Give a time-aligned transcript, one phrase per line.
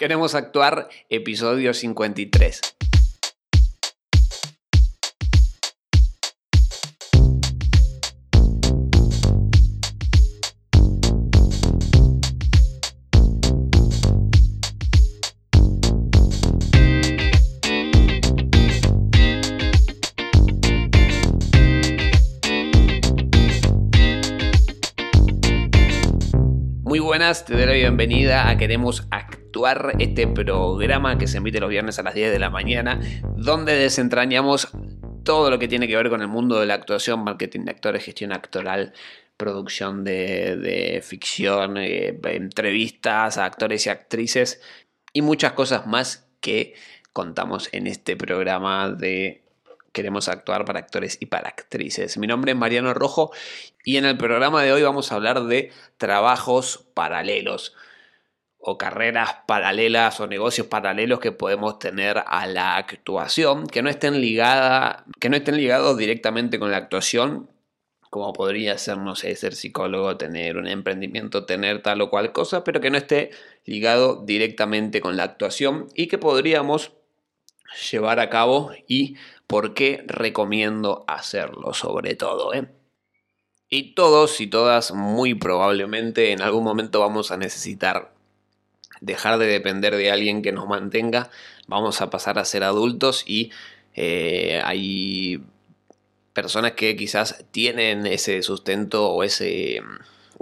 [0.00, 2.62] Queremos actuar, episodio 53.
[26.90, 29.49] Muy buenas, te doy la bienvenida a Queremos Actuar,
[29.98, 33.00] este programa que se emite los viernes a las 10 de la mañana,
[33.36, 34.68] donde desentrañamos
[35.24, 38.04] todo lo que tiene que ver con el mundo de la actuación, marketing de actores,
[38.04, 38.94] gestión actoral,
[39.36, 44.60] producción de, ficción, eh, entrevistas a actores y actrices
[45.12, 46.74] y muchas cosas más que
[47.12, 49.42] contamos en este programa de
[49.92, 52.16] queremos actuar para actores y para actrices.
[52.16, 53.32] Mi nombre es Mariano Rojo
[53.84, 57.74] y en el programa de hoy vamos a hablar de trabajos paralelos
[58.60, 64.20] o carreras paralelas o negocios paralelos que podemos tener a la actuación, que no estén
[64.20, 67.48] ligada, que no estén ligados directamente con la actuación,
[68.10, 72.64] como podría ser, no sé, ser psicólogo, tener un emprendimiento, tener tal o cual cosa,
[72.64, 73.30] pero que no esté
[73.64, 76.92] ligado directamente con la actuación y que podríamos
[77.90, 82.52] llevar a cabo y por qué recomiendo hacerlo sobre todo.
[82.52, 82.68] ¿eh?
[83.68, 88.09] Y todos y todas muy probablemente en algún momento vamos a necesitar
[89.00, 91.30] dejar de depender de alguien que nos mantenga,
[91.66, 93.50] vamos a pasar a ser adultos y
[93.94, 95.42] eh, hay
[96.32, 99.82] personas que quizás tienen ese sustento o ese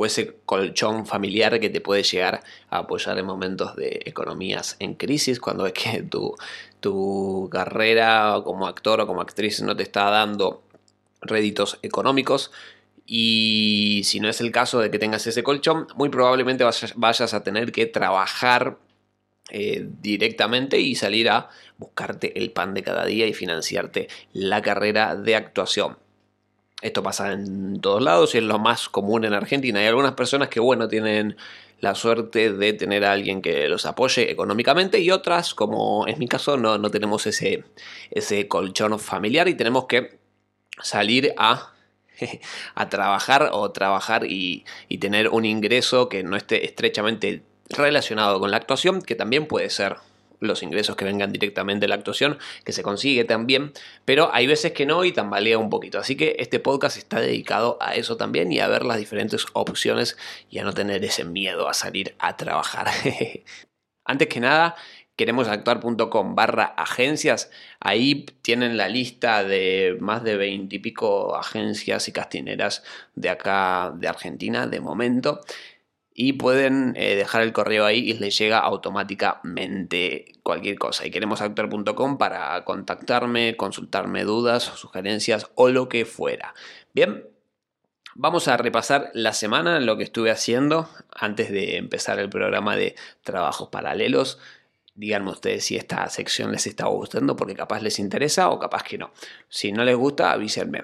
[0.00, 4.94] o ese colchón familiar que te puede llegar a apoyar en momentos de economías en
[4.94, 6.36] crisis, cuando es que tu,
[6.78, 10.62] tu carrera como actor o como actriz no te está dando
[11.20, 12.52] réditos económicos.
[13.10, 16.62] Y si no es el caso de que tengas ese colchón, muy probablemente
[16.94, 18.76] vayas a tener que trabajar
[19.48, 25.16] eh, directamente y salir a buscarte el pan de cada día y financiarte la carrera
[25.16, 25.96] de actuación.
[26.82, 29.80] Esto pasa en todos lados y es lo más común en Argentina.
[29.80, 31.38] Hay algunas personas que, bueno, tienen
[31.80, 36.28] la suerte de tener a alguien que los apoye económicamente y otras, como es mi
[36.28, 37.64] caso, no, no tenemos ese,
[38.10, 40.18] ese colchón familiar y tenemos que
[40.82, 41.72] salir a,
[42.74, 48.50] a trabajar o trabajar y, y tener un ingreso que no esté estrechamente relacionado con
[48.50, 49.96] la actuación, que también puede ser
[50.40, 53.72] los ingresos que vengan directamente de la actuación, que se consigue también,
[54.04, 55.98] pero hay veces que no y tambalea un poquito.
[55.98, 60.16] Así que este podcast está dedicado a eso también y a ver las diferentes opciones
[60.50, 62.88] y a no tener ese miedo a salir a trabajar.
[64.04, 64.76] Antes que nada,
[65.18, 67.50] queremos actuar.com barra agencias.
[67.80, 72.84] Ahí tienen la lista de más de 20 y pico agencias y castineras
[73.16, 75.40] de acá de Argentina de momento
[76.14, 81.06] y pueden eh, dejar el correo ahí y les llega automáticamente cualquier cosa.
[81.06, 86.54] Y queremos actuar.com para contactarme, consultarme dudas, sugerencias o lo que fuera.
[86.94, 87.24] Bien,
[88.14, 92.96] vamos a repasar la semana, lo que estuve haciendo antes de empezar el programa de
[93.22, 94.38] trabajos paralelos.
[94.98, 98.98] Díganme ustedes si esta sección les está gustando porque capaz les interesa o capaz que
[98.98, 99.12] no.
[99.48, 100.82] Si no les gusta, avísenme.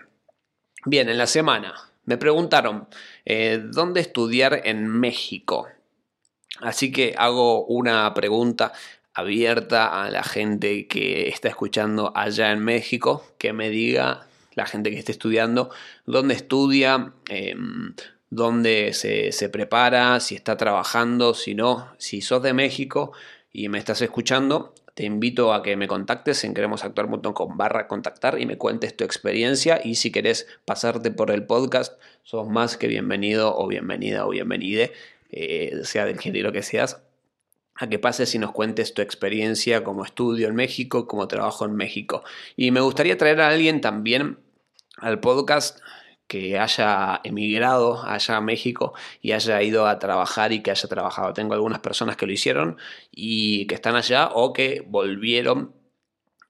[0.85, 2.87] Bien, en la semana me preguntaron,
[3.25, 5.67] eh, ¿dónde estudiar en México?
[6.61, 8.73] Así que hago una pregunta
[9.15, 14.91] abierta a la gente que está escuchando allá en México, que me diga la gente
[14.91, 15.71] que esté estudiando,
[16.07, 17.97] dónde estudia, em,
[18.31, 23.13] dónde se, se, prepara, si está trabajando, si no, si sos de México
[23.55, 28.47] y me estás escuchando, te invito a que me contactes en queremosactuar.com barra contactar y
[28.47, 31.95] me cuentes tu experiencia y si querés pasarte por el podcast,
[32.25, 34.93] sos más que bienvenido o bienvenida o bienvenide,
[35.31, 37.01] eh, sea del género que seas,
[37.77, 41.77] a que pases y nos cuentes tu experiencia como estudio en México, como trabajo en
[41.77, 42.25] México.
[42.57, 44.39] Y me gustaría traer a alguien también
[44.97, 45.79] al podcast
[46.27, 51.33] que haya emigrado allá a México y haya ido a trabajar y que haya trabajado.
[51.33, 52.77] Tengo algunas personas que lo hicieron
[53.11, 55.75] y que están allá o que volvieron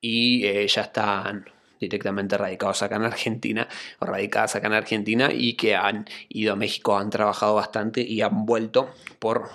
[0.00, 1.46] y eh, ya están
[1.80, 3.68] directamente radicados acá en Argentina
[3.98, 8.20] o radicadas acá en Argentina y que han ido a México, han trabajado bastante y
[8.22, 9.50] han vuelto por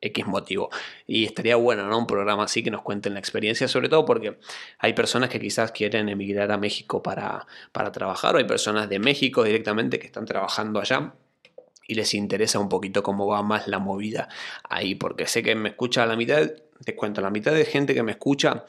[0.00, 0.70] X motivo.
[1.06, 1.98] Y estaría bueno, ¿no?
[1.98, 4.38] Un programa así que nos cuenten la experiencia, sobre todo porque
[4.78, 8.98] hay personas que quizás quieren emigrar a México para, para trabajar, o hay personas de
[8.98, 11.14] México directamente que están trabajando allá
[11.86, 14.28] y les interesa un poquito cómo va más la movida
[14.68, 16.48] ahí, porque sé que me escucha la mitad,
[16.84, 18.64] te cuento, la mitad de gente que me escucha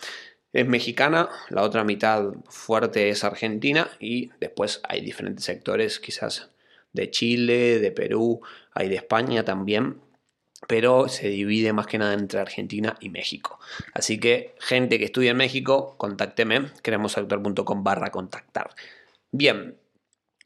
[0.53, 6.49] es mexicana, la otra mitad fuerte es argentina y después hay diferentes sectores, quizás
[6.93, 8.41] de Chile, de Perú,
[8.73, 10.01] hay de España también
[10.67, 13.59] pero se divide más que nada entre Argentina y México.
[13.93, 18.71] Así que gente que estudia en México, contácteme, queremosactuar.com barra contactar.
[19.31, 19.75] Bien,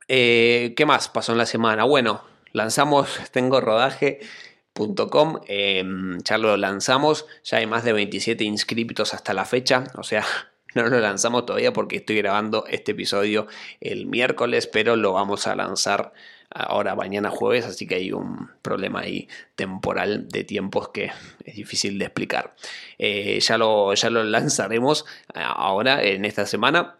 [0.07, 1.83] eh, ¿qué más pasó en la semana?
[1.83, 9.33] Bueno, lanzamos Tengo Rodaje.com, em, ya lo lanzamos, ya hay más de 27 inscriptos hasta
[9.33, 10.23] la fecha, o sea,
[10.75, 13.47] no lo lanzamos todavía porque estoy grabando este episodio
[13.81, 16.13] el miércoles, pero lo vamos a lanzar
[16.55, 21.11] ahora mañana jueves, así que hay un problema ahí temporal de tiempos que
[21.43, 22.55] es difícil de explicar.
[22.97, 26.97] Eh, ya, lo, ya lo lanzaremos ahora en esta semana.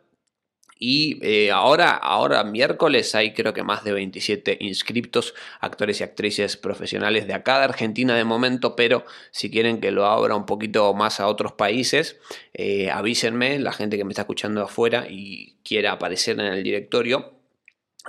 [0.78, 6.58] Y eh, ahora, ahora miércoles hay creo que más de 27 inscriptos, actores y actrices
[6.58, 10.94] profesionales de acá de Argentina de momento, pero si quieren que lo abra un poquito
[10.94, 12.20] más a otros países,
[12.54, 17.35] eh, avísenme, la gente que me está escuchando afuera y quiera aparecer en el directorio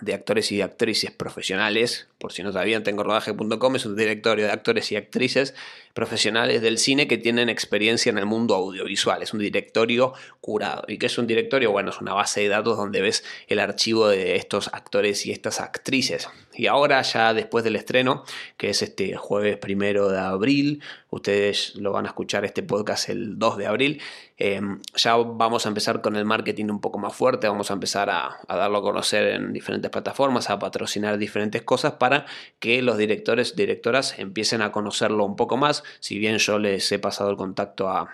[0.01, 4.53] de actores y actrices profesionales, por si no sabían, tengo rodaje.com, es un directorio de
[4.53, 5.55] actores y actrices
[5.97, 9.23] profesionales del cine que tienen experiencia en el mundo audiovisual.
[9.23, 10.13] Es un directorio
[10.43, 10.85] curado.
[10.89, 11.73] ¿Y qué es un directorio?
[11.73, 15.59] Bueno, es una base de datos donde ves el archivo de estos actores y estas
[15.59, 16.29] actrices.
[16.55, 18.25] Y ahora ya después del estreno,
[18.59, 23.39] que es este jueves primero de abril, ustedes lo van a escuchar este podcast el
[23.39, 24.03] 2 de abril,
[24.39, 24.61] eh,
[24.95, 28.37] ya vamos a empezar con el marketing un poco más fuerte, vamos a empezar a,
[28.47, 32.27] a darlo a conocer en diferentes plataformas, a patrocinar diferentes cosas para
[32.59, 36.99] que los directores, directoras empiecen a conocerlo un poco más si bien yo les he
[36.99, 38.09] pasado el contacto a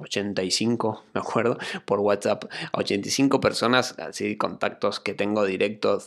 [0.00, 6.06] 85, me acuerdo, por WhatsApp, a 85 personas, así contactos que tengo directos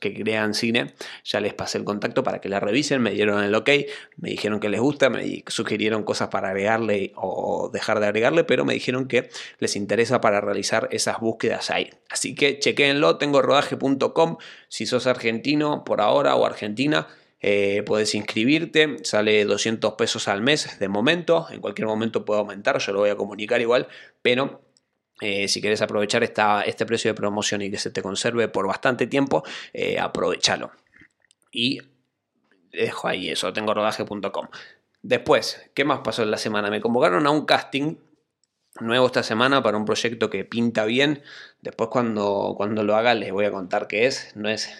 [0.00, 3.54] que, crean cine, ya les pasé el contacto para que la revisen, me dieron el
[3.54, 3.70] ok,
[4.16, 8.64] me dijeron que les gusta, me sugirieron cosas para agregarle o dejar de agregarle, pero
[8.64, 11.90] me dijeron que les interesa para realizar esas búsquedas ahí.
[12.08, 14.36] Así que chequéenlo, tengo rodaje.com,
[14.68, 17.06] si sos argentino por ahora o argentina,
[17.40, 22.78] eh, puedes inscribirte, sale 200 pesos al mes de momento, en cualquier momento puede aumentar,
[22.78, 23.88] yo lo voy a comunicar igual,
[24.22, 24.62] pero
[25.20, 28.66] eh, si quieres aprovechar esta, este precio de promoción y que se te conserve por
[28.66, 29.42] bastante tiempo,
[29.72, 30.72] eh, aprovechalo.
[31.50, 31.80] Y
[32.72, 34.48] dejo ahí eso, tengo rodaje.com.
[35.02, 36.70] Después, ¿qué más pasó en la semana?
[36.70, 37.96] Me convocaron a un casting
[38.80, 41.22] nuevo esta semana para un proyecto que pinta bien.
[41.60, 44.34] Después cuando, cuando lo haga les voy a contar qué es.
[44.36, 44.70] No es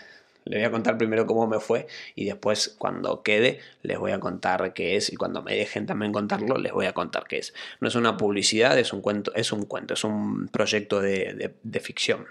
[0.50, 1.86] les voy a contar primero cómo me fue
[2.16, 6.12] y después cuando quede les voy a contar qué es y cuando me dejen también
[6.12, 7.54] contarlo les voy a contar qué es.
[7.78, 12.26] No es una publicidad, es un cuento, es un cuento, es un proyecto de, ficción.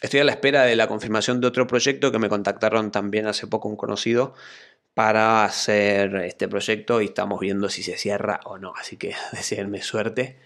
[0.00, 3.48] Estoy a la espera de la confirmación de otro proyecto que me contactaron también hace
[3.48, 4.32] poco un conocido
[4.94, 8.74] para hacer este proyecto y estamos viendo si se cierra o no.
[8.76, 10.38] Así que deseenme suerte.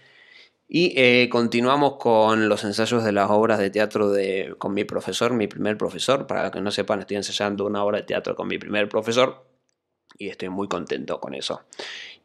[0.67, 5.33] Y eh, continuamos con los ensayos de las obras de teatro de, con mi profesor,
[5.33, 6.25] mi primer profesor.
[6.25, 9.45] Para los que no sepan, estoy ensayando una obra de teatro con mi primer profesor
[10.17, 11.61] y estoy muy contento con eso.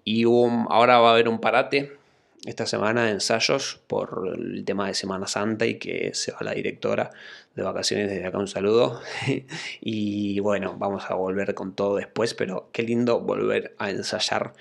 [0.04, 1.98] Y ahora va a haber un parate
[2.46, 6.54] esta semana de ensayos por el tema de Semana Santa y que se va la
[6.54, 7.10] directora
[7.54, 9.02] de vacaciones desde acá un saludo.
[9.80, 14.54] y bueno, vamos a volver con todo después, pero qué lindo volver a ensayar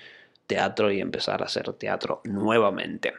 [0.46, 3.14] teatro y empezar a hacer teatro nuevamente.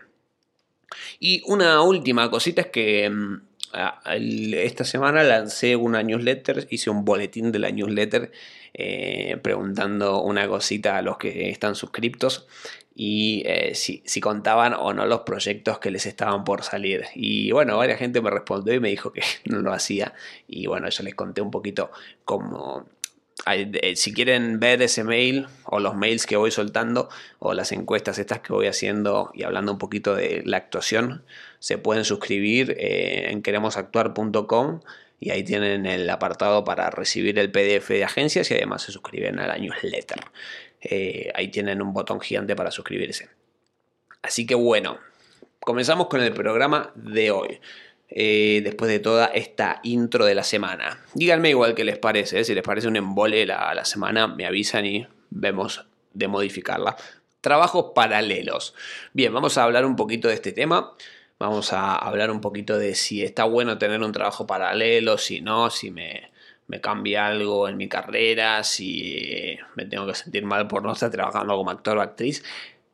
[1.24, 3.42] Y una última cosita es que mm,
[4.56, 8.32] esta semana lancé una newsletter, hice un boletín de la newsletter
[8.74, 12.48] eh, preguntando una cosita a los que están suscriptos
[12.96, 17.06] y eh, si, si, contaban o no los proyectos que les estaban por salir.
[17.14, 20.16] Y bueno, varias gente me respondió y me dijo que no lo hacía.
[20.48, 21.92] Y bueno, yo les conté un poquito
[22.26, 22.88] cómo,
[23.96, 28.40] si quieren ver ese mail o los mails que voy soltando o las encuestas estas
[28.40, 31.24] que voy haciendo y hablando un poquito de la actuación,
[31.60, 34.82] se pueden suscribir eh, en queremosactuar.com
[35.20, 39.40] y ahí tienen el apartado para recibir el PDF de agencias y además se suscriben
[39.40, 40.20] a la newsletter.
[40.82, 43.30] Eh, ahí tienen un botón gigante para suscribirse.
[44.24, 45.00] Así que bueno,
[45.60, 47.60] comenzamos con el programa de hoy.
[48.14, 51.00] Eh, después de toda esta intro de la semana.
[51.14, 52.44] Díganme igual que les parece, ¿eh?
[52.44, 56.98] si les parece un embole la, la semana, me avisan y vemos de modificarla.
[57.40, 58.76] Trabajos paralelos.
[59.14, 60.94] Bien, vamos a hablar un poquito de este tema.
[61.40, 65.70] Vamos a hablar un poquito de si está bueno tener un trabajo paralelo, si no,
[65.70, 66.32] si me,
[66.68, 71.10] me cambia algo en mi carrera, si me tengo que sentir mal por no estar
[71.10, 72.44] trabajando como actor o actriz.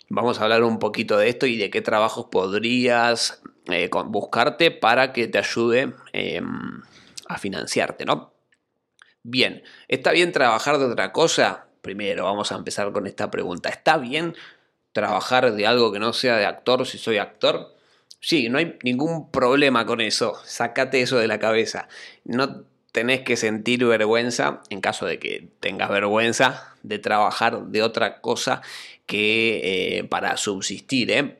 [0.10, 5.14] Vamos a hablar un poquito de esto y de qué trabajos podrías eh, buscarte para
[5.14, 6.82] que te ayude em,
[7.28, 8.34] a financiarte, ¿no?
[9.24, 11.68] Bien, ¿está bien trabajar de otra cosa?
[11.82, 13.70] Primero, vamos a empezar con esta pregunta.
[13.70, 14.36] ¿Está bien
[14.94, 17.76] trabajar de algo que no sea de actor si soy actor?
[18.20, 20.36] Sí, no hay ningún problema con eso.
[20.46, 21.88] Sácate eso de la cabeza.
[22.24, 28.22] No tenés que sentir vergüenza, en caso de que tengas vergüenza, de trabajar de otra
[28.22, 28.62] cosa
[29.06, 31.38] que eh, para subsistir, ¿eh?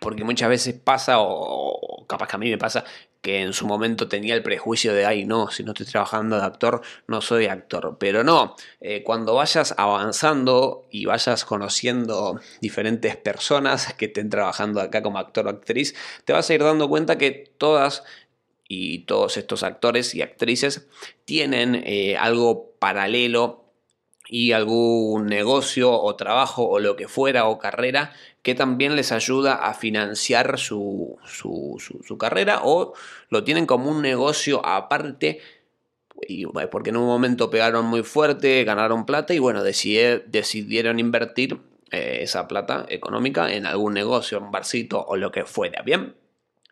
[0.00, 2.84] Porque muchas veces pasa, o capaz que a mí me pasa,
[3.22, 6.42] que en su momento tenía el prejuicio de, ay, no, si no estoy trabajando de
[6.42, 7.96] actor, no soy actor.
[7.98, 15.02] Pero no, eh, cuando vayas avanzando y vayas conociendo diferentes personas que estén trabajando acá
[15.02, 18.04] como actor o actriz, te vas a ir dando cuenta que todas
[18.66, 20.86] y todos estos actores y actrices
[21.24, 23.64] tienen eh, algo paralelo
[24.28, 29.54] y algún negocio o trabajo o lo que fuera o carrera que también les ayuda
[29.54, 32.94] a financiar su, su, carrera o
[33.28, 35.40] lo tienen como un negocio aparte
[36.26, 41.58] y, porque en un momento pegaron muy fuerte, ganaron plata y bueno, decidieron invertir
[41.90, 46.14] eh, esa plata económica en algún negocio, un barcito o lo que fuera, ¿bien?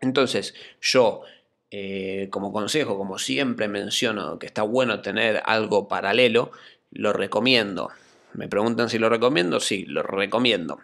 [0.00, 1.22] Entonces yo
[1.70, 6.50] eh, como consejo, como siempre menciono que está bueno tener algo paralelo,
[6.90, 7.90] lo recomiendo.
[8.32, 10.78] Me preguntan si lo recomiendo, sí, lo recomiendo.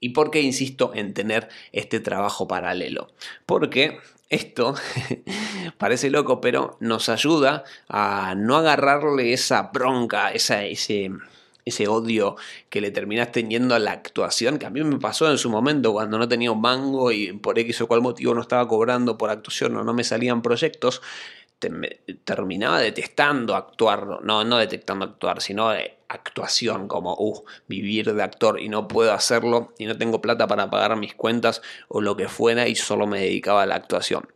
[0.00, 3.08] ¿Y por qué insisto en tener este trabajo paralelo?
[3.46, 3.98] Porque
[4.30, 4.74] esto
[5.78, 11.10] parece loco, pero nos ayuda a no agarrarle esa bronca, esa, ese,
[11.64, 12.36] ese odio
[12.68, 15.92] que le terminás teniendo a la actuación, que a mí me pasó en su momento
[15.92, 19.30] cuando no tenía un mango y por X o cual motivo no estaba cobrando por
[19.30, 21.00] actuación o no me salían proyectos,
[21.58, 28.60] terminaba detestando actuar, no, no detectando actuar, sino de actuación, como, uh, vivir de actor
[28.60, 32.28] y no puedo hacerlo y no tengo plata para pagar mis cuentas o lo que
[32.28, 34.28] fuera y solo me dedicaba a la actuación.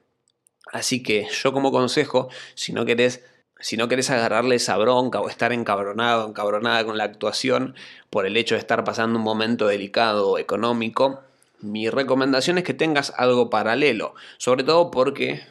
[0.73, 3.25] Así que yo como consejo, si no querés,
[3.61, 7.75] si no querés agarrarle esa bronca o estar encabronado, encabronada con la actuación
[8.11, 11.21] por el hecho de estar pasando un momento delicado económico,
[11.61, 15.43] mi recomendación es que tengas algo paralelo, sobre todo porque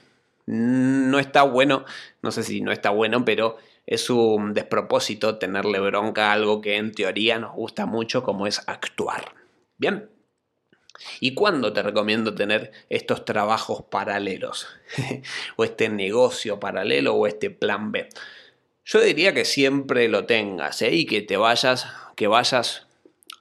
[0.46, 1.86] no está bueno,
[2.22, 6.78] no sé si no está bueno, pero es un despropósito tenerle bronca a algo que
[6.78, 9.36] en teoría nos gusta mucho como es actuar.
[9.78, 10.10] Bien.
[11.20, 14.68] ¿Y cuándo te recomiendo tener estos trabajos paralelos?
[15.56, 18.08] o este negocio paralelo o este plan B.
[18.86, 20.94] Yo diría que siempre lo tengas ¿eh?
[20.94, 22.88] y que te vayas, que vayas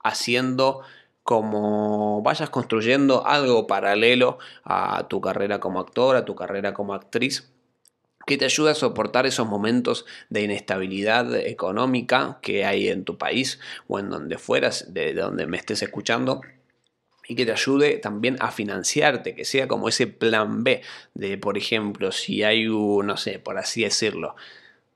[0.02, 0.82] haciendo
[1.30, 7.52] como vayas construyendo algo paralelo a tu carrera como actor, a tu carrera como actriz,
[8.26, 13.60] que te ayude a soportar esos momentos de inestabilidad económica que hay en tu país
[13.86, 16.40] o en donde fueras, de donde me estés escuchando
[17.28, 20.82] y que te ayude también a financiarte, que sea como ese plan B
[21.14, 24.34] de, por ejemplo, si hay un, no sé, por así decirlo,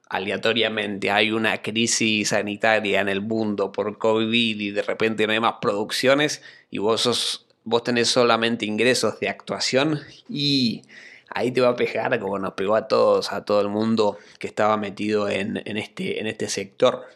[0.08, 5.40] aleatoriamente hay una crisis sanitaria en el mundo por COVID y de repente no hay
[5.40, 10.82] más producciones y vos, vos tenés solamente ingresos de actuación y
[11.30, 14.46] ahí te va a pegar como nos pegó a todos, a todo el mundo que
[14.46, 17.06] estaba metido en, este, en este sector.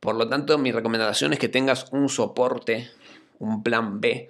[0.00, 2.90] Por lo tanto, mi recomendación es que tengas un soporte,
[3.38, 4.28] un plan B,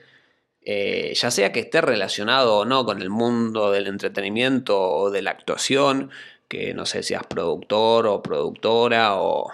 [0.64, 5.22] eh, ya sea que esté relacionado o no con el mundo del entretenimiento o de
[5.22, 6.10] la actuación,
[6.52, 9.50] que no sé, seas productor o productora o,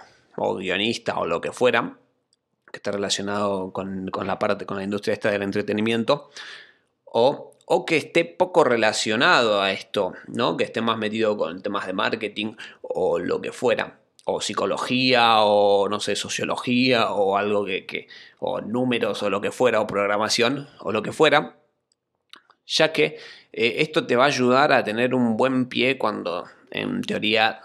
[0.56, 1.96] guionista o lo que fuera,
[2.72, 6.28] que esté relacionado con, la parte, con la industria esta del entretenimiento,
[7.04, 10.56] o, o, que esté poco relacionado a esto, ¿no?
[10.56, 15.88] Que esté más metido con temas de marketing o lo que fuera, o psicología, o
[15.88, 18.08] no sé, sociología, o algo que,
[18.40, 21.60] o números, o lo que fuera, o programación, o lo que fuera,
[22.66, 23.18] ya que
[23.52, 27.60] eh, esto te va a ayudar a tener un buen pie cuando en teoría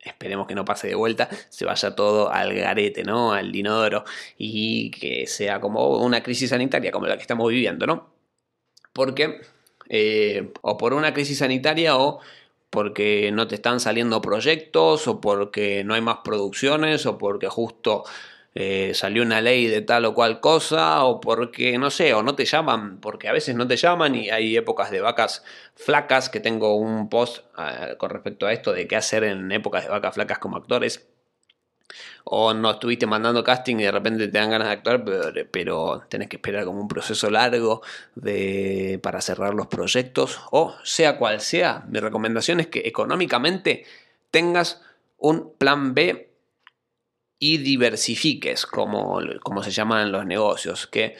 [0.00, 3.32] esperemos que no pase de vuelta, se vaya todo al garete, ¿no?
[3.32, 4.04] Al dinodoro
[4.36, 8.10] y que sea como una crisis sanitaria como la que estamos viviendo, ¿no?
[8.92, 9.40] Porque,
[9.88, 12.20] eh, o por una crisis sanitaria o
[12.70, 18.04] porque no te están saliendo proyectos o porque no hay más producciones o porque justo
[18.54, 22.34] eh, salió una ley de tal o cual cosa, o porque, no sé, o no
[22.34, 26.40] te llaman, porque a veces no te llaman y hay épocas de vacas flacas, que
[26.40, 30.14] tengo un post ah, con respecto a esto de qué hacer en épocas de vacas
[30.14, 31.06] flacas como actores.
[32.24, 35.04] O no estuviste mandando casting y de repente te dan ganas de actuar,
[35.50, 37.80] pero, tenés que esperar como un proceso largo
[38.14, 40.40] de, para cerrar los proyectos.
[40.50, 43.86] O sea cual sea, mi recomendación es que económicamente
[44.30, 44.82] tengas
[45.16, 46.27] un plan B
[47.38, 51.16] y diversifiques, como, como se llaman los negocios, que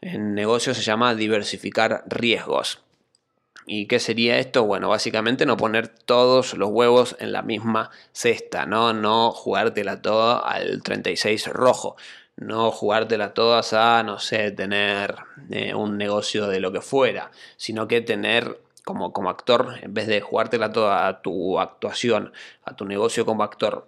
[0.00, 2.80] en negocios se llama diversificar riesgos.
[3.66, 4.64] ¿Y qué sería esto?
[4.64, 8.94] Bueno, básicamente no poner todos los huevos en la misma cesta, ¿no?
[8.94, 11.96] No jugártela toda al 36 rojo,
[12.36, 15.16] no jugártela todas a, no sé, tener
[15.50, 20.06] eh, un negocio de lo que fuera, sino que tener como, como actor, en vez
[20.06, 22.32] de jugártela toda a tu actuación,
[22.64, 23.86] a tu negocio como actor,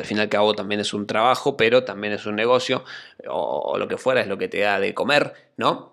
[0.00, 2.84] al fin y al cabo también es un trabajo, pero también es un negocio,
[3.28, 5.92] o, lo que fuera, es lo que te da de comer, ¿no?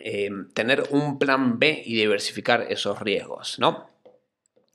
[0.00, 3.90] Eh, tener un plan B y diversificar esos riesgos, ¿no?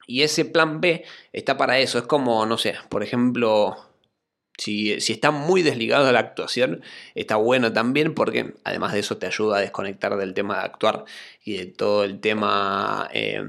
[0.07, 3.75] Y ese plan B está para eso, es como, no sé, por ejemplo,
[4.57, 6.83] si, si está muy desligado de la actuación,
[7.15, 11.05] está bueno también porque además de eso te ayuda a desconectar del tema de actuar
[11.43, 13.43] y de todo el tema, eh,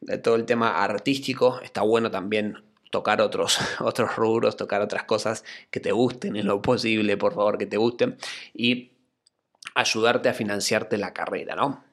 [0.00, 5.44] de todo el tema artístico, está bueno también tocar otros, otros rubros, tocar otras cosas
[5.70, 8.16] que te gusten en lo posible, por favor, que te gusten,
[8.54, 8.92] y
[9.74, 11.84] ayudarte a financiarte la carrera, ¿no?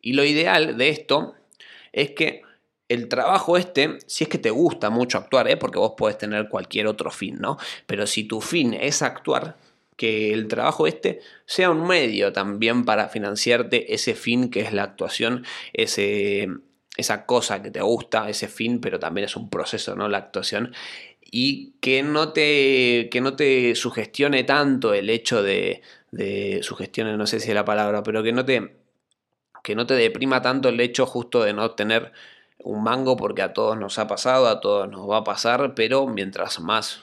[0.00, 1.34] Y lo ideal de esto
[1.92, 2.42] es que
[2.88, 5.56] el trabajo este, si es que te gusta mucho actuar, ¿eh?
[5.56, 7.58] porque vos podés tener cualquier otro fin, ¿no?
[7.86, 9.56] Pero si tu fin es actuar,
[9.96, 14.84] que el trabajo este sea un medio también para financiarte ese fin que es la
[14.84, 16.48] actuación, ese,
[16.98, 20.08] esa cosa que te gusta, ese fin, pero también es un proceso, ¿no?
[20.08, 20.74] La actuación.
[21.30, 27.26] Y que no te, que no te sugestione tanto el hecho de, de sugestione, no
[27.26, 28.76] sé si es la palabra, pero que no te,
[29.62, 32.12] que no te deprima tanto el hecho justo de no tener
[32.58, 36.06] un mango, porque a todos nos ha pasado, a todos nos va a pasar, pero
[36.08, 37.02] mientras más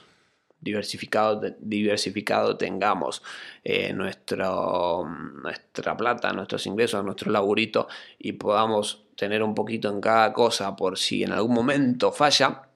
[0.60, 3.22] diversificado, diversificado tengamos
[3.64, 5.08] eh, nuestro,
[5.42, 7.88] nuestra plata, nuestros ingresos, nuestro laburito
[8.18, 12.68] y podamos tener un poquito en cada cosa por si en algún momento falla,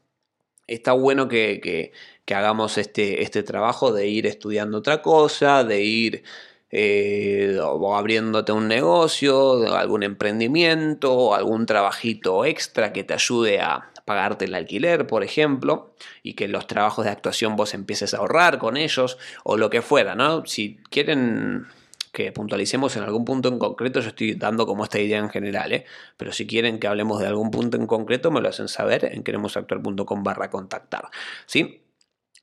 [0.66, 1.92] está bueno que,
[2.32, 6.22] hagamos este, este trabajo de ir estudiando otra cosa, de ir
[6.70, 14.44] eh, o abriéndote un negocio, algún emprendimiento, algún trabajito extra que te ayude a pagarte
[14.44, 15.92] el alquiler, por ejemplo,
[16.22, 19.82] y que los trabajos de actuación vos empieces a ahorrar con ellos, o lo que
[19.82, 20.46] fuera, ¿no?
[20.46, 21.66] Si quieren
[22.12, 25.72] que puntualicemos en algún punto en concreto, yo estoy dando como esta idea en general,
[25.72, 25.84] ¿eh?
[26.16, 29.22] pero si quieren que hablemos de algún punto en concreto, me lo hacen saber en
[29.22, 31.08] queremosactuar.com barra contactar,
[31.46, 31.84] ¿sí?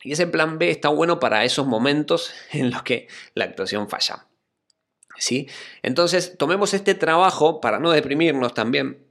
[0.04, 4.28] Y ese plan B está bueno para esos momentos en los que la actuación falla.
[5.20, 5.50] ¿Sí?
[5.82, 9.08] Entonces, tomemos este trabajo para no deprimirnos también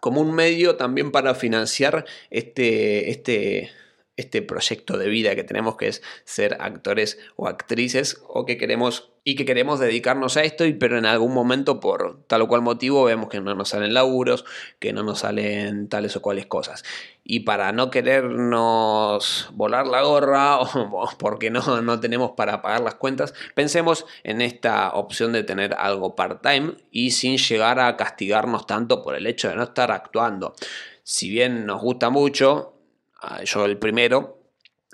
[0.00, 3.72] como un medio también para financiar este, este,
[4.16, 9.15] este proyecto de vida que tenemos que es ser actores o actrices o que queremos
[9.28, 13.02] y que queremos dedicarnos a esto, pero en algún momento por tal o cual motivo
[13.02, 14.44] vemos que no nos salen laburos,
[14.78, 16.84] que no nos salen tales o cuales cosas.
[17.24, 22.94] Y para no querernos volar la gorra o porque no, no tenemos para pagar las
[22.94, 29.02] cuentas, pensemos en esta opción de tener algo part-time y sin llegar a castigarnos tanto
[29.02, 30.54] por el hecho de no estar actuando.
[31.02, 32.74] Si bien nos gusta mucho,
[33.20, 34.38] ah, yo el primero,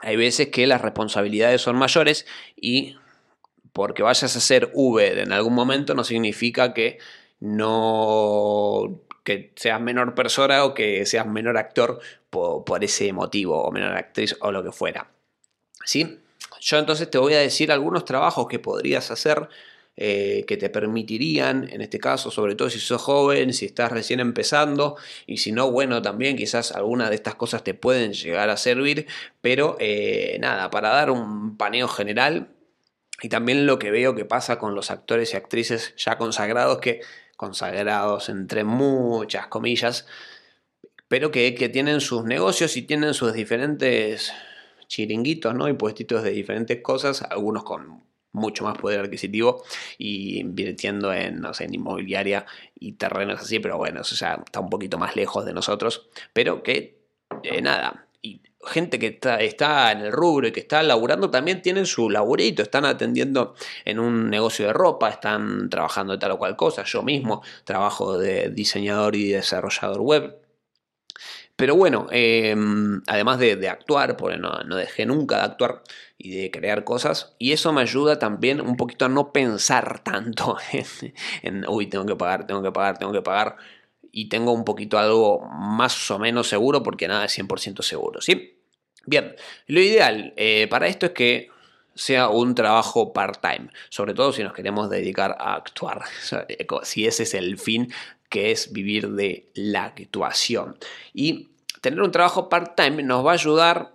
[0.00, 2.24] hay veces que las responsabilidades son mayores
[2.56, 2.96] y
[3.72, 6.98] porque vayas a ser Uber en algún momento no significa que
[7.40, 13.96] no que seas menor persona o que seas menor actor por, ese motivo o menor
[13.96, 15.10] actriz o lo que fuera.
[15.84, 16.18] ¿Sí?
[16.60, 19.48] Yo entonces te voy a decir algunos trabajos que podrías hacer
[19.96, 24.20] eh, que te permitirían, en este caso, sobre todo si sos joven, si estás recién
[24.20, 28.56] empezando, y si no, bueno, también quizás algunas de estas cosas te pueden llegar a
[28.56, 29.06] servir,
[29.42, 32.48] pero eh, nada, para dar un paneo general,
[33.22, 37.00] y también lo que veo que pasa con los actores y actrices ya consagrados, que
[37.36, 40.06] consagrados entre muchas comillas,
[41.06, 44.32] pero que, tienen sus negocios y tienen sus diferentes
[44.88, 45.68] chiringuitos, ¿no?
[45.68, 49.62] Y puestitos de diferentes cosas, algunos con mucho más poder adquisitivo
[49.98, 54.60] y invirtiendo en, no sé, en inmobiliaria y terrenos así, pero bueno, eso ya está
[54.60, 56.98] un poquito más lejos de nosotros, pero que,
[57.42, 58.06] eh, nada,
[58.64, 62.62] gente que está, está, en el rubro y que está laburando también tienen su laburito,
[62.62, 66.84] están atendiendo en un negocio de ropa, están trabajando de tal o cual cosa.
[66.84, 70.38] Yo mismo trabajo de diseñador y desarrollador web.
[71.56, 75.82] Pero bueno, em, además de, actuar, porque no, dejé nunca de actuar
[76.18, 80.56] y de crear cosas, y eso me ayuda también un poquito a no pensar tanto
[80.72, 83.56] en, en uy, tengo que pagar, tengo que pagar, tengo que pagar
[84.12, 88.58] y tengo un poquito algo más o menos seguro porque nada es 100% seguro, ¿sí?
[89.06, 89.34] Bien,
[89.66, 91.48] lo ideal eh, para esto es que
[91.94, 96.02] sea un trabajo part-time, sobre todo si nos queremos dedicar a actuar,
[96.82, 97.92] si ese es el fin
[98.28, 100.76] que es vivir de la actuación.
[101.12, 103.94] Y tener un trabajo part-time nos va a ayudar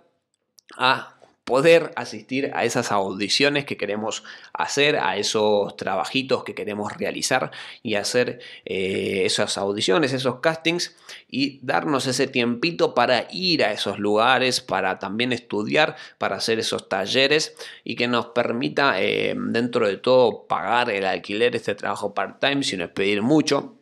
[0.76, 1.17] a
[1.48, 7.94] poder asistir a esas audiciones que queremos hacer, a esos trabajitos que queremos realizar y
[7.94, 10.94] hacer eh, esas audiciones, esos castings
[11.26, 16.86] y darnos ese tiempito para ir a esos lugares, para también estudiar, para hacer esos
[16.90, 22.62] talleres y que nos permita eh, dentro de todo pagar el alquiler, este trabajo part-time,
[22.62, 23.78] si no pedir mucho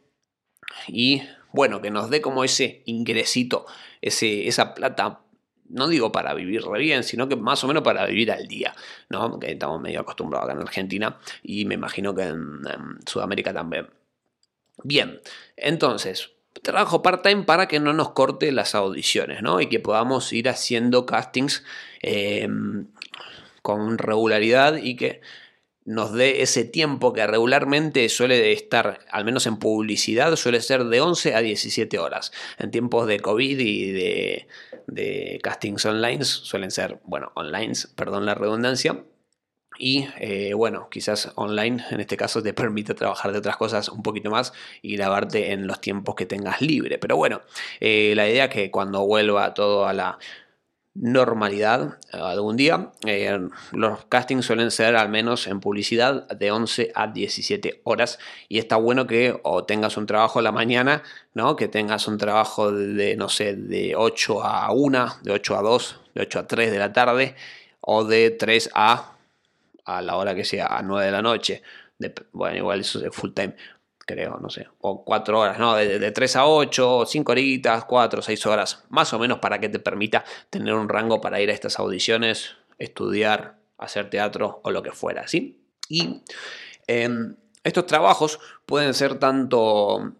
[0.87, 3.66] y bueno, que nos dé como ese ingresito,
[4.02, 5.25] ese, esa plata
[5.70, 8.74] no digo para vivir re bien, sino que más o menos para vivir al día,
[9.09, 9.38] ¿no?
[9.38, 12.62] Que estamos medio acostumbrados acá en Argentina y me imagino que en,
[13.07, 13.88] Sudamérica también.
[14.83, 15.20] Bien,
[15.57, 16.31] entonces,
[16.62, 19.61] trabajo part-time para que no nos corte las audiciones, ¿no?
[19.61, 21.64] Y que podamos ir haciendo castings
[22.02, 22.48] eh,
[23.62, 25.20] con regularidad y que
[25.87, 31.00] nos dé ese tiempo que regularmente suele estar, al menos en publicidad, suele ser de
[31.00, 32.33] 11 a 17 horas.
[32.59, 34.48] En tiempos de COVID y de,
[34.87, 39.05] de castings online suelen ser, bueno, online, perdón la redundancia.
[39.79, 44.03] Y eh, bueno, quizás online en este caso te permite trabajar de otras cosas un
[44.03, 46.99] poquito más y grabarte en los tiempos que tengas libre.
[46.99, 47.42] Pero bueno,
[47.81, 50.18] eh, la idea es que cuando vuelva todo a la
[51.00, 52.92] normalidad algún día.
[53.06, 53.38] Eh,
[53.72, 58.76] los castings suelen ser al menos en publicidad de 11 a 17 horas y está
[58.76, 61.02] bueno que o tengas un trabajo a la mañana,
[61.35, 61.56] ¿no?
[61.56, 66.00] que tengas un trabajo de, no sé, de 8 a 1, de 8 a 2,
[66.14, 67.35] de 8 a 3 de la tarde
[67.80, 69.12] o de 3 a
[69.87, 71.62] a la hora que sea, a 9 de la noche.
[72.32, 73.54] bueno, igual eso es full time
[74.07, 75.75] creo, no sé, o cuatro horas, ¿no?
[75.75, 79.81] De, 3 a 8, 5 horitas, 4, 6 horas, más o menos para que te
[79.81, 84.92] permita tener un rango para ir a estas audiciones, estudiar, hacer teatro o lo que
[84.92, 85.61] fuera, ¿sí?
[85.88, 86.23] Y
[86.87, 90.14] em, estos trabajos pueden ser tanto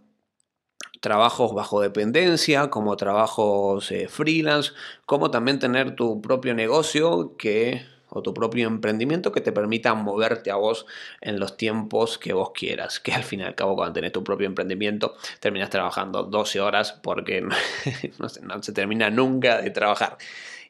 [1.01, 4.73] trabajos bajo dependencia, como trabajos eh, freelance,
[5.07, 10.51] como también tener tu propio negocio que o tu propio emprendimiento que te permita moverte
[10.51, 10.87] a vos
[11.21, 12.99] en los tiempos que vos quieras.
[12.99, 16.93] Que al fin y al cabo, cuando tenés tu propio emprendimiento, terminas trabajando 12 horas
[16.93, 17.43] porque
[18.19, 20.17] no, se, termina nunca de trabajar.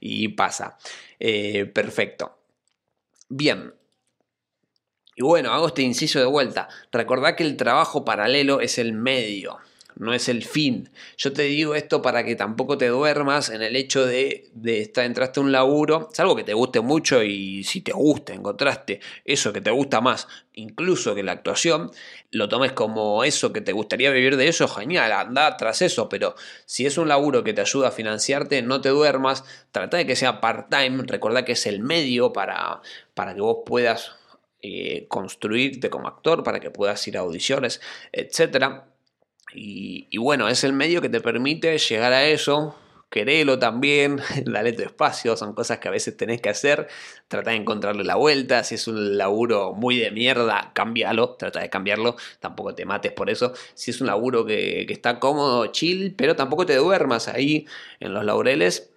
[0.01, 0.77] Y pasa.
[1.21, 2.37] Eh, perfecto.
[3.29, 3.73] Bien,
[5.15, 6.69] y bueno, hago este inciso de vuelta.
[6.93, 9.59] Recordad que el trabajo paralelo es el medio
[9.97, 10.91] no es el fin.
[11.17, 15.05] Yo te digo esto para que tampoco te duermas en el hecho de, de estar,
[15.05, 19.01] entraste a un laburo, es algo que te guste mucho y si te gusta, encontraste
[19.25, 21.91] eso que te gusta más, incluso que la actuación,
[22.31, 26.35] lo tomes como eso que te gustaría vivir de eso, genial, anda tras eso, pero
[26.67, 30.17] si es un laburo que te ayuda a financiarte, no te duermas, trata de que
[30.17, 32.83] sea part-time, recuerda que es el medio para,
[33.15, 34.13] para que vos puedas
[34.61, 37.81] eh, construirte como actor, para que puedas ir a audiciones,
[38.13, 38.91] etcétera
[39.55, 42.75] y, bueno, es el medio que te permite llegar a eso,
[43.11, 46.89] querelo también, dale tu espacio, son cosas que a veces tenés que hacer,
[47.29, 51.71] trata de encontrarle la vuelta, si es un laburo muy de mierda, cámbialo, trata de
[51.71, 56.15] cambiarlo, tampoco te mates por eso, si es un laburo que, que está cómodo, chill,
[56.17, 57.67] pero tampoco te duermas ahí
[58.01, 58.91] en los laureles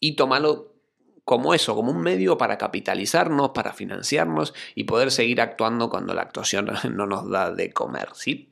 [0.00, 0.72] y tómalo
[1.24, 6.22] como eso, como un medio para capitalizarnos, para financiarnos y poder seguir actuando cuando la
[6.22, 8.51] actuación no nos da de comer, ¿sí?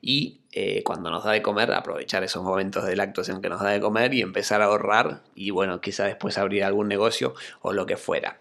[0.00, 3.70] Y eh, cuando nos da de comer aprovechar esos momentos de actuación que nos da
[3.70, 7.86] de comer y empezar a ahorrar y bueno, quizá después abrir algún negocio o lo
[7.86, 8.40] que fuera.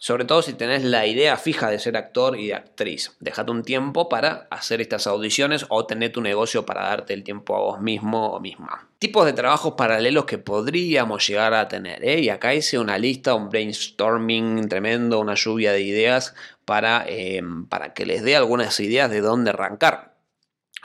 [0.00, 3.16] Sobre todo si tenés la idea fija de ser actor y actriz.
[3.18, 7.56] Déjate un tiempo para hacer estas audiciones o tener tu negocio para darte el tiempo
[7.56, 8.88] a vos mismo o misma.
[9.00, 12.04] Tipos de trabajos paralelos que podríamos llegar a tener.
[12.04, 12.20] ¿eh?
[12.20, 17.92] Y acá hice una lista, un brainstorming tremendo, una lluvia de ideas para, eh, para
[17.92, 20.17] que les dé algunas ideas de dónde arrancar.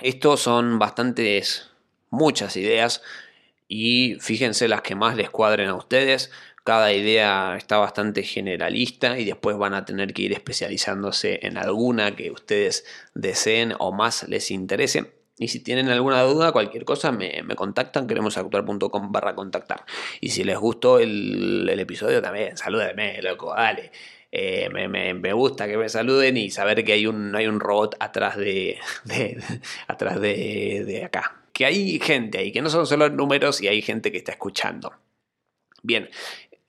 [0.01, 1.69] Estos son bastantes,
[2.09, 3.01] muchas ideas
[3.67, 6.31] y fíjense las que más les cuadren a ustedes.
[6.63, 12.15] Cada idea está bastante generalista y después van a tener que ir especializándose en alguna
[12.15, 15.13] que ustedes deseen o más les interese.
[15.37, 19.83] Y si tienen alguna duda, cualquier cosa, me, contactan, queremosactuar.com barra contactar.
[20.21, 23.91] Y si les gustó el, el episodio también, salúdenme, loco, dale.
[24.35, 28.35] Eh, me, gusta que me saluden y saber que hay un, hay un robot atrás
[28.35, 28.79] de,
[29.87, 31.43] atrás de, acá.
[31.53, 34.91] Que hay gente ahí, que no son solo números y hay gente que está escuchando.
[35.83, 36.09] Bien,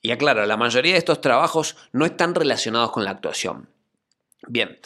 [0.02, 3.70] y aclaro, la mayoría de estos trabajos no están relacionados con la actuación.
[4.46, 4.78] Bien,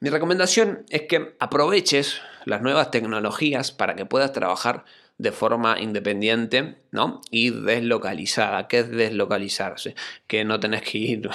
[0.00, 4.84] mi recomendación es que aproveches las nuevas tecnologías para que puedas trabajar
[5.16, 7.22] de forma independiente ¿no?
[7.30, 8.68] y deslocalizada.
[8.68, 9.94] ¿Qué es deslocalizarse?
[10.26, 11.30] Que no tenés que ir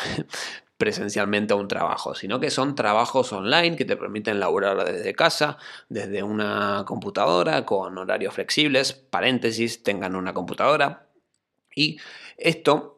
[0.81, 5.59] presencialmente a un trabajo, sino que son trabajos online que te permiten laburar desde casa,
[5.89, 11.05] desde una computadora, con horarios flexibles, paréntesis, tengan una computadora.
[11.75, 11.99] Y
[12.35, 12.97] esto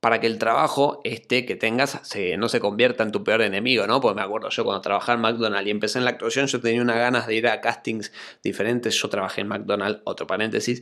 [0.00, 2.00] para que el trabajo este que tengas
[2.38, 4.00] no se convierta en tu peor enemigo, ¿no?
[4.00, 6.80] Pues me acuerdo yo cuando trabajaba en McDonald's y empecé en la actuación, yo tenía
[6.80, 8.10] unas ganas de ir a castings
[8.42, 10.80] diferentes, yo trabajé en McDonald's, otro paréntesis,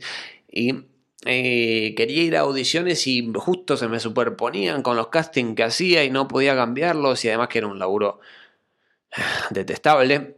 [0.49, 0.85] y
[1.25, 6.03] eh, quería ir a audiciones y justo se me superponían con los castings que hacía
[6.03, 8.19] y no podía cambiarlos y además que era un laburo
[9.51, 10.37] detestable.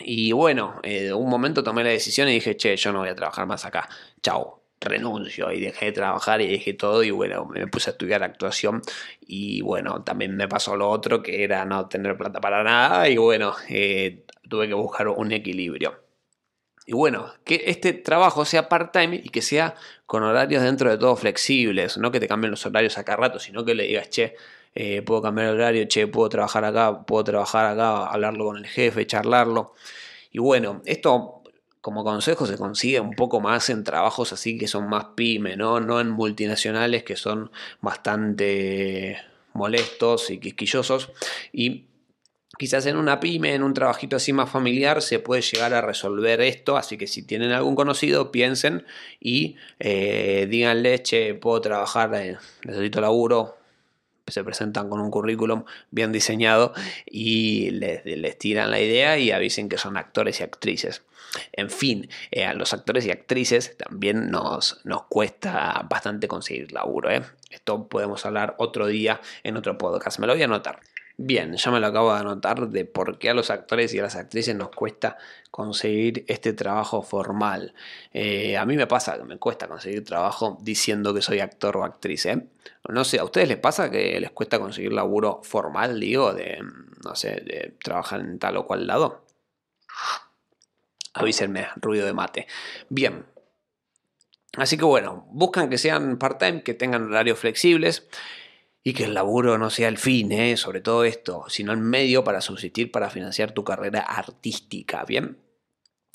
[0.00, 3.14] Y bueno, eh, un momento tomé la decisión y dije, che, yo no voy a
[3.14, 3.88] trabajar más acá.
[4.22, 8.22] Chao, renuncio y dejé de trabajar y dejé todo y bueno, me puse a estudiar
[8.22, 8.82] actuación
[9.20, 13.16] y bueno, también me pasó lo otro que era no tener plata para nada y
[13.18, 15.99] bueno, eh, tuve que buscar un equilibrio.
[16.86, 19.74] Y bueno, que este trabajo sea part-time y que sea
[20.06, 23.38] con horarios dentro de todo flexibles, no que te cambien los horarios a cada rato,
[23.38, 24.34] sino que le digas, che,
[24.74, 28.66] eh, puedo cambiar el horario, che, puedo trabajar acá, puedo trabajar acá, hablarlo con el
[28.66, 29.74] jefe, charlarlo.
[30.32, 31.42] Y bueno, esto
[31.80, 35.80] como consejo se consigue un poco más en trabajos así que son más pyme, ¿no?
[35.80, 39.18] No en multinacionales que son bastante
[39.54, 41.10] molestos y quisquillosos.
[41.52, 41.86] Y
[42.60, 46.42] Quizás en una pyme, en un trabajito así más familiar, se puede llegar a resolver
[46.42, 46.76] esto.
[46.76, 48.84] Así que si tienen algún conocido, piensen
[49.18, 53.56] y eh, díganle, che, puedo trabajar, eh, necesito laburo.
[54.26, 56.74] Se presentan con un currículum bien diseñado
[57.06, 61.02] y les, tiran la idea y avisen que son actores y actrices.
[61.52, 67.08] En fin, eh, a los actores y actrices también nos, nos cuesta bastante conseguir laburo.
[67.48, 70.18] Esto podemos hablar otro día en otro podcast.
[70.18, 70.80] Me lo voy a anotar.
[71.22, 74.02] Bien, ya me lo acabo de anotar de por qué a los actores y a
[74.04, 75.18] las actrices nos cuesta
[75.50, 77.74] conseguir este trabajo formal.
[78.14, 81.84] Eh, a mí me pasa que me cuesta conseguir trabajo diciendo que soy actor o
[81.84, 82.24] actriz.
[82.24, 82.48] ¿eh?
[82.88, 86.62] No sé, ¿a ustedes les pasa que les cuesta conseguir laburo formal, digo, de,
[87.04, 89.26] no sé, de trabajar en tal o cual lado?
[91.12, 92.46] Avísenme, ruido de mate.
[92.88, 93.26] Bien.
[94.56, 98.08] Así que bueno, buscan que sean part-time, que tengan horarios flexibles
[98.82, 100.56] y que el laburo no sea el fin, ¿eh?
[100.56, 105.38] sobre todo esto, sino el medio para subsistir, para financiar tu carrera artística, ¿bien?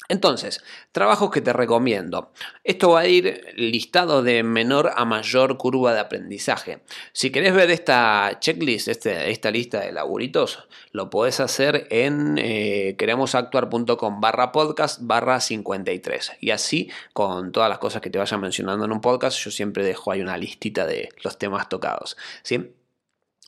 [0.07, 2.31] Entonces, trabajos que te recomiendo.
[2.63, 6.83] Esto va a ir listado de menor a mayor curva de aprendizaje.
[7.11, 12.95] Si querés ver esta checklist, este, esta lista de laburitos, lo podés hacer en eh,
[12.99, 16.33] queremosactuar.com barra podcast barra 53.
[16.39, 19.83] Y así, con todas las cosas que te vayan mencionando en un podcast, yo siempre
[19.83, 22.15] dejo ahí una listita de los temas tocados.
[22.43, 22.75] ¿sí?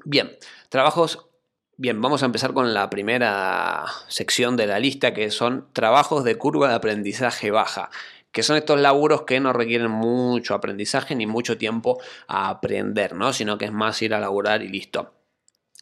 [0.05, 0.35] Bien,
[0.69, 1.27] trabajos
[1.79, 6.35] Bien, vamos a empezar con la primera sección de la lista que son trabajos de
[6.35, 7.91] curva de aprendizaje baja,
[8.31, 13.31] que son estos laburos que no requieren mucho aprendizaje ni mucho tiempo a aprender, ¿no?
[13.31, 15.13] sino que es más ir a laburar y listo.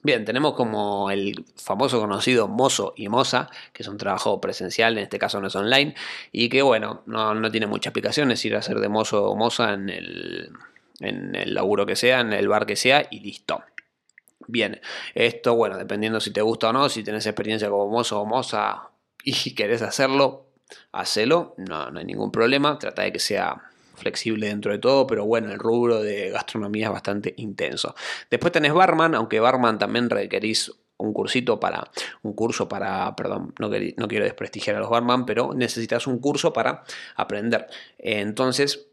[0.04, 5.06] Bien, tenemos como el famoso conocido mozo y moza, que es un trabajo presencial, en
[5.06, 5.96] este caso no es online,
[6.34, 9.74] y que bueno, no, tiene mucha aplicación, es ir a hacer de mozo o moza
[9.74, 10.50] en el,
[11.00, 13.64] en el laburo que sea, en el bar que sea, y listo.
[14.48, 14.80] Bien,
[15.14, 18.90] esto, bueno, dependiendo si te gusta o no, si tenés experiencia como mozo o moza
[19.24, 20.48] y querés hacerlo,
[20.92, 23.62] hacelo, no, no hay ningún problema, trata de que sea
[23.96, 27.96] flexible dentro de todo, pero bueno, el rubro de gastronomía es bastante intenso.
[28.30, 31.90] Después tenés barman, aunque barman también requerís un cursito para,
[32.22, 36.54] un curso para, perdón, no, no quiero desprestigiar a los barman, pero necesitas un curso
[36.54, 36.84] para
[37.16, 37.68] aprender.
[37.98, 38.88] Entonces,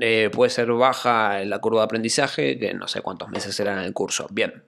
[0.00, 3.80] eh, puede ser baja la curva de aprendizaje, que no sé cuántos meses será en
[3.80, 4.26] el curso.
[4.30, 4.62] Bien.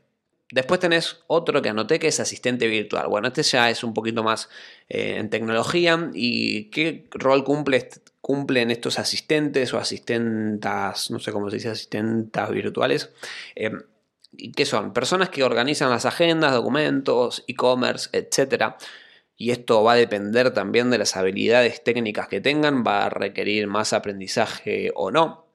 [0.53, 3.07] Después tenés otro que anoté que es asistente virtual.
[3.07, 4.49] Bueno, este ya es un poquito más
[4.89, 6.11] eh, en tecnología.
[6.13, 7.89] ¿Y qué rol cumple,
[8.21, 13.11] cumplen estos asistentes o asistentas, no sé cómo se dice, asistentas virtuales?
[13.55, 13.71] Eh,
[14.57, 14.93] ¿Qué son?
[14.93, 18.77] Personas que organizan las agendas, documentos, e-commerce, etcétera
[19.41, 23.69] y esto va a depender también de las habilidades técnicas que tengan, va a requerir
[23.69, 25.47] más aprendizaje o no.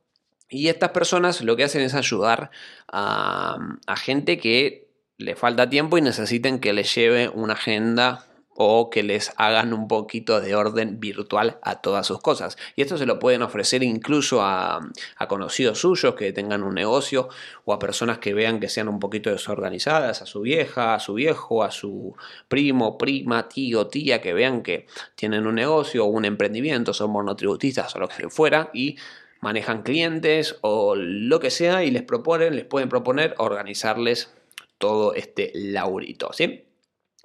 [0.50, 2.50] Y estas personas lo que hacen es ayudar
[2.92, 3.60] a,
[3.96, 9.34] gente que le falta tiempo y necesiten que les lleve una agenda o que les
[9.36, 12.58] hagan un poquito de orden virtual a todas sus cosas.
[12.76, 14.80] Y esto se lo pueden ofrecer incluso a,
[15.28, 17.28] conocidos suyos que tengan un negocio
[17.66, 21.16] o a personas que vean que sean un poquito desorganizadas, a su vieja, a su
[21.16, 22.16] viejo, a su
[22.48, 27.94] primo, prima, tío, tía, que vean que tienen un negocio o un emprendimiento, son monotributistas
[27.96, 28.98] o lo que fuera y
[29.42, 34.34] manejan clientes o lo que sea y les proponen, les pueden proponer organizarles
[34.78, 36.64] todo este laurito, ¿sí?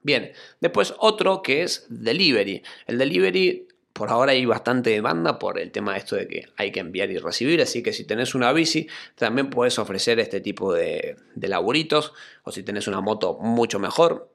[0.02, 2.62] Bien, después otro que es delivery.
[2.86, 6.72] El delivery por ahora hay bastante demanda por el tema de esto de que hay
[6.72, 10.72] que enviar y recibir, así que si tenés una bici también puedes ofrecer este tipo
[10.72, 12.12] de, de laburitos
[12.44, 14.30] o si tenés una moto mucho mejor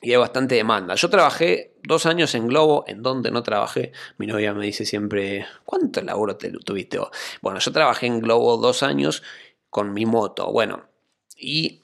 [0.00, 0.94] y hay bastante demanda.
[0.94, 3.92] Yo trabajé dos años en Globo, en donde no trabajé.
[4.16, 7.10] Mi novia me dice siempre, ¿cuánto laburo te tuviste vos?
[7.42, 9.22] Bueno, yo trabajé en Globo dos años
[9.68, 10.50] con mi moto.
[10.52, 10.88] Bueno,
[11.36, 11.79] y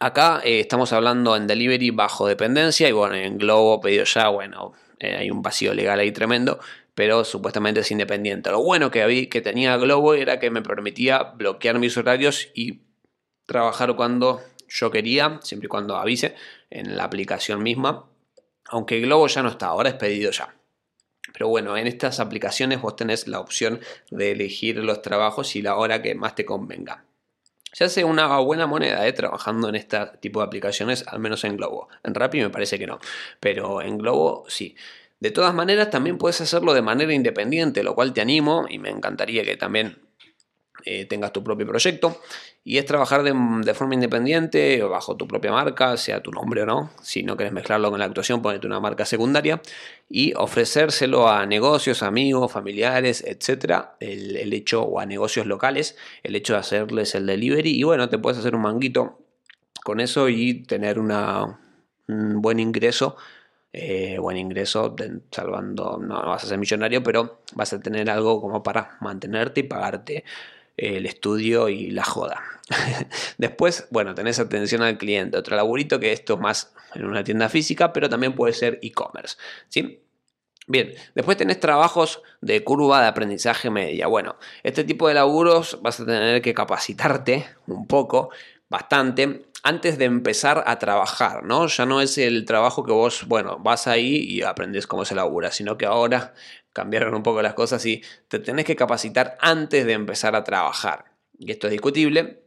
[0.00, 4.72] Acá eh, estamos hablando en delivery bajo dependencia y bueno, en Globo pedido ya, bueno,
[4.98, 6.58] eh, hay un vacío legal ahí tremendo,
[6.94, 8.50] pero supuestamente es independiente.
[8.50, 12.80] Lo bueno que, había, que tenía Globo era que me permitía bloquear mis horarios y
[13.44, 16.34] trabajar cuando yo quería, siempre y cuando avise
[16.70, 18.08] en la aplicación misma.
[18.66, 20.56] Aunque Globo ya no está, ahora es pedido ya.
[21.34, 25.76] Pero bueno, en estas aplicaciones vos tenés la opción de elegir los trabajos y la
[25.76, 27.03] hora que más te convenga.
[27.74, 29.12] Se hace una buena moneda ¿eh?
[29.12, 31.88] trabajando en este tipo de aplicaciones, al menos en Globo.
[32.04, 33.00] En Rappi me parece que no,
[33.40, 34.76] pero en Globo sí.
[35.18, 38.90] De todas maneras, también puedes hacerlo de manera independiente, lo cual te animo y me
[38.90, 39.98] encantaría que también
[40.84, 42.20] eh, tengas tu propio proyecto.
[42.62, 46.66] Y es trabajar de, forma independiente o bajo tu propia marca, sea tu nombre o
[46.66, 46.90] no.
[47.02, 49.60] Si no quieres mezclarlo con la actuación, ponete una marca secundaria
[50.08, 53.96] y ofrecérselo a negocios, amigos, familiares, etcétera.
[54.00, 57.78] El, hecho, o a negocios locales, el hecho de hacerles el delivery.
[57.78, 59.18] Y bueno, te puedes hacer un manguito
[59.84, 61.60] con eso y tener una,
[62.08, 63.16] un buen ingreso
[63.76, 64.94] eh, buen ingreso,
[65.32, 69.62] salvando, no vas a ser millonario, pero vas a tener algo como para mantenerte y
[69.64, 70.24] pagarte
[70.76, 72.42] el estudio y la joda.
[73.38, 77.48] Después, bueno, tenés atención al cliente, otro laburito que esto es más en una tienda
[77.48, 79.36] física, pero también puede ser e-commerce,
[79.68, 80.00] ¿sí?
[80.66, 84.06] Bien, después tenés trabajos de curva de aprendizaje media.
[84.06, 88.30] Bueno, este tipo de laburos vas a tener que capacitarte un poco,
[88.70, 91.66] bastante, antes de empezar a trabajar, ¿no?
[91.66, 95.50] Ya no es el trabajo que vos, bueno, vas ahí y aprendes cómo se labura,
[95.50, 96.34] sino que ahora
[96.72, 101.06] cambiaron un poco las cosas y te tenés que capacitar antes de empezar a trabajar.
[101.38, 102.42] Y esto es discutible,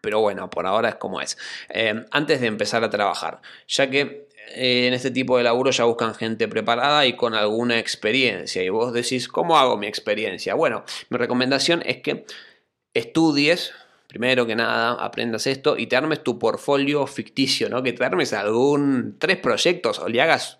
[0.00, 1.36] pero bueno, por ahora es como es.
[1.68, 5.84] Eh, antes de empezar a trabajar, ya que eh, en este tipo de laburo ya
[5.84, 8.62] buscan gente preparada y con alguna experiencia.
[8.62, 10.54] Y vos decís, ¿cómo hago mi experiencia?
[10.54, 12.24] Bueno, mi recomendación es que
[12.94, 13.72] estudies.
[14.16, 17.82] Primero que nada, aprendas esto y te armes tu portfolio ficticio, ¿no?
[17.82, 20.58] Que te armes algún tres proyectos o le hagas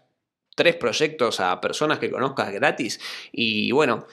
[0.54, 3.00] tres proyectos a personas que conozcas gratis
[3.32, 4.04] y bueno,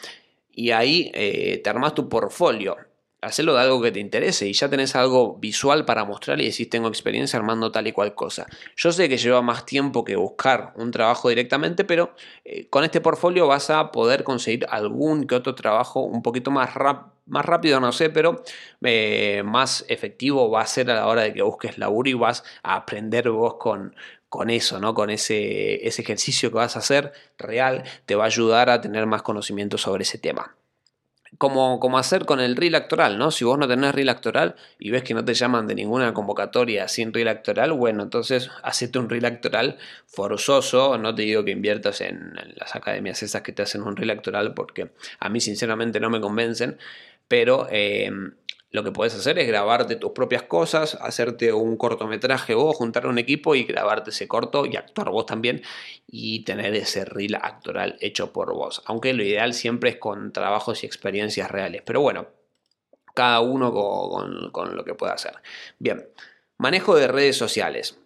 [0.50, 2.78] y ahí eh, te armas tu portfolio.
[3.20, 6.70] Hacelo de algo que te interese y ya tenés algo visual para mostrar y decís
[6.70, 8.48] tengo experiencia armando tal y cual cosa.
[8.78, 13.02] Yo sé que lleva más tiempo que buscar un trabajo directamente, pero eh, con este
[13.02, 17.80] portfolio vas a poder conseguir algún que otro trabajo un poquito más rápido más rápido
[17.80, 18.44] no sé, pero
[18.82, 22.44] eh, más efectivo va a ser a la hora de que busques laburo y vas
[22.64, 23.96] a aprender vos con,
[24.30, 24.94] con eso, ¿no?
[24.94, 29.06] Con ese, ese ejercicio que vas a hacer real, te va a ayudar a tener
[29.06, 30.56] más conocimiento sobre ese tema.
[31.38, 33.32] Como, hacer con el reel actoral, ¿no?
[33.32, 36.88] Si vos no tenés reel actoral y ves que no te llaman de ninguna convocatoria
[36.88, 40.98] sin reel actoral, bueno, entonces hacete un reel actoral forzoso.
[41.00, 44.54] No te digo que inviertas en, las academias esas que te hacen un reel actoral
[44.54, 46.78] porque a mí sinceramente no me convencen,
[47.28, 48.12] pero eh,
[48.74, 53.20] lo que puedes hacer es grabarte tus propias cosas, hacerte un cortometraje o juntar un
[53.20, 55.62] equipo y grabarte ese corto y actuar vos también
[56.08, 58.82] y tener ese reel actoral hecho por vos.
[58.88, 61.84] Aunque lo ideal siempre es con trabajos y experiencias reales.
[61.86, 62.30] Pero bueno,
[63.14, 65.36] cada uno con, con lo que pueda hacer.
[65.78, 66.10] Bien,
[66.58, 68.00] manejo de redes sociales.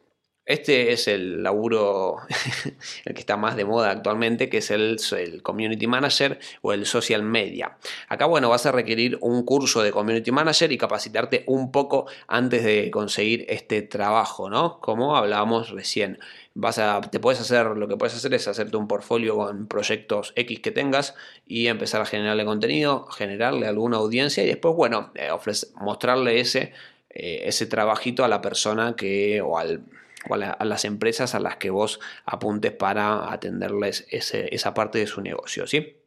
[0.48, 2.20] Este es el laburo,
[3.06, 4.98] el que está más de moda actualmente, que es el,
[5.44, 7.78] Community Manager o el Social Media.
[8.08, 12.64] Acá, bueno, vas a requerir un curso de Community Manager y capacitarte un poco antes
[12.64, 14.80] de conseguir este trabajo, ¿no?
[14.80, 16.18] Como hablábamos recién.
[16.54, 20.32] Vas a, te puedes hacer, lo que puedes hacer es hacerte un portfolio con proyectos
[20.38, 21.14] X que tengas
[21.46, 25.30] y empezar a generarle contenido, generarle alguna audiencia y después, bueno, eh,
[25.82, 26.72] mostrarle ese,
[27.10, 29.82] eh, ese trabajito a la persona que, o al
[30.36, 35.68] a, las empresas a las que vos apuntes para atenderles esa parte de su negocio,
[35.68, 35.98] ¿sí?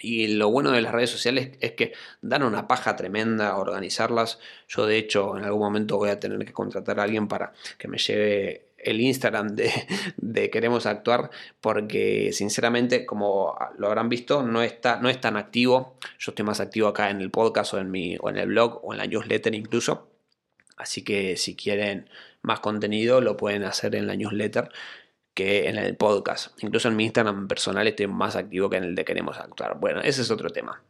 [0.00, 4.38] Y lo bueno de las redes sociales es que dan una paja tremenda organizarlas.
[4.68, 7.88] Yo de hecho en algún momento voy a tener que contratar a alguien para que
[7.88, 9.56] me lleve el Instagram
[10.16, 15.98] de, Queremos Actuar porque sinceramente como lo habrán visto no, está, no es tan activo.
[16.18, 18.80] Yo estoy más activo acá en el podcast o en, mi, o en el blog
[18.84, 20.10] o en la newsletter incluso.
[20.76, 22.10] Así que si quieren
[22.46, 24.70] más contenido lo pueden hacer en la newsletter
[25.34, 26.56] que en el podcast.
[26.62, 29.78] Incluso en mi Instagram personal estoy más activo que en el de Queremos Actuar.
[29.80, 30.80] Bueno, ese es otro tema.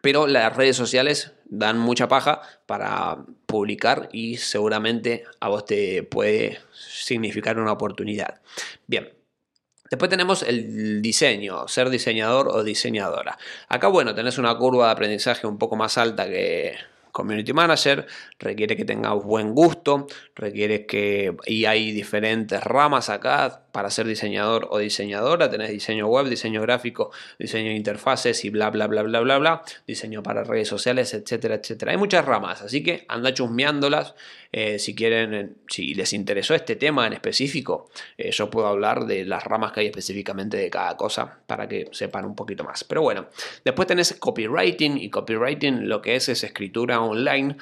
[0.00, 6.60] Pero las redes sociales dan mucha paja para publicar y seguramente a vos te puede
[6.72, 8.40] significar una oportunidad.
[8.86, 9.12] Bien,
[9.88, 13.38] Después tenemos el diseño, ser diseñador o diseñadora.
[13.68, 16.74] Acá, bueno, tenés una curva de aprendizaje un poco más alta que,
[17.16, 18.06] community manager,
[18.38, 24.68] requiere que tengas buen gusto, requiere que, y hay diferentes ramas acá para ser diseñador
[24.70, 29.20] o diseñadora, tenés diseño web, diseño gráfico, diseño de interfaces y bla, bla, bla, bla,
[29.20, 31.92] bla, bla, diseño para redes sociales, etcétera, etcétera.
[31.92, 34.14] Hay muchas ramas, así que anda chusmeándolas
[34.50, 39.26] eh, si quieren, si les interesó este tema en específico, eh, yo puedo hablar de
[39.26, 42.82] las ramas que hay específicamente de cada cosa para que sepan un poquito más.
[42.82, 43.26] Pero bueno,
[43.62, 47.58] después tenés copywriting y copywriting lo que es es escritura online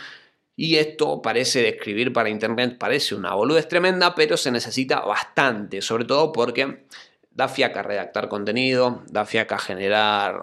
[0.57, 5.83] Y esto parece de escribir para internet, parece una boludez tremenda, pero se necesita bastante,
[5.83, 6.85] sobre todo porque
[7.31, 10.43] da fiaca redactar contenido, da fiaca generar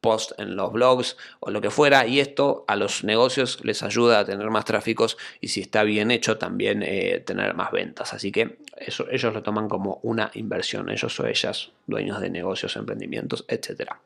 [0.00, 4.18] post en los blogs o lo que fuera y esto a los negocios les ayuda
[4.18, 8.12] a tener más tráficos y si está bien hecho también eh, tener más ventas.
[8.12, 12.74] Así que eso, ellos lo toman como una inversión ellos o ellas dueños de negocios
[12.76, 14.00] emprendimientos etcétera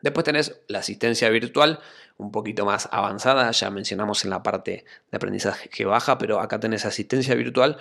[0.00, 1.80] Después tenés la asistencia virtual,
[2.16, 6.60] un poquito más avanzada, ya mencionamos en la parte de aprendizaje que baja, pero acá
[6.60, 7.78] tenés asistencia virtual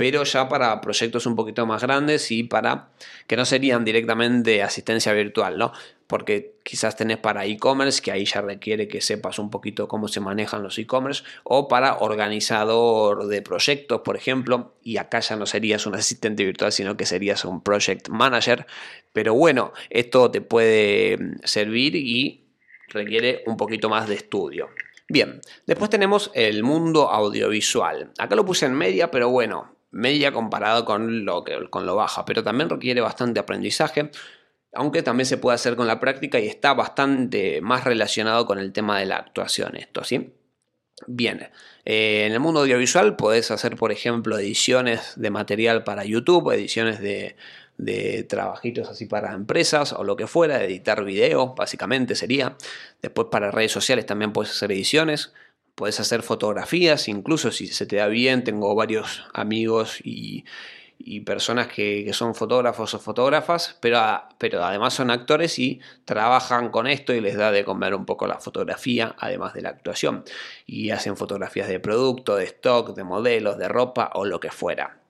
[0.00, 2.88] pero ya para proyectos un poquito más grandes y para
[3.26, 5.72] que no serían directamente asistencia virtual, ¿no?
[6.10, 10.18] Porque quizás tenés para e-commerce, que ahí ya requiere que sepas un poquito cómo se
[10.18, 15.86] manejan los e-commerce, o para organizador de proyectos, por ejemplo, y acá ya no serías
[15.86, 18.66] un asistente virtual, sino que serías un project manager.
[19.12, 22.48] Pero bueno, esto te puede servir y
[22.88, 24.70] requiere un poquito más de estudio.
[25.08, 28.10] Bien, después tenemos el mundo audiovisual.
[28.18, 32.42] Acá lo puse en media, pero bueno, media comparado con lo, con lo baja, pero
[32.42, 34.10] también requiere bastante aprendizaje,
[34.72, 38.72] aunque también se puede hacer con la práctica y está bastante más relacionado con el
[38.72, 40.32] tema de la actuación esto, ¿sí?
[41.06, 41.48] Bien,
[41.84, 47.00] eh, en el mundo audiovisual podés hacer, por ejemplo, ediciones de material para YouTube, ediciones
[47.00, 47.36] de,
[48.28, 52.56] trabajitos así para empresas o lo que fuera, editar video, básicamente sería.
[53.00, 55.32] Después para redes sociales también puedes hacer ediciones
[55.80, 60.44] puedes hacer fotografías, incluso si se te da bien, tengo varios amigos y,
[61.20, 64.00] personas que, son fotógrafos o fotógrafas, pero,
[64.38, 68.26] pero además son actores y trabajan con esto y les da de comer un poco
[68.26, 70.24] la fotografía, además de la actuación.
[70.66, 75.00] Y hacen fotografías de producto, de stock, de modelos, de ropa o lo que fuera.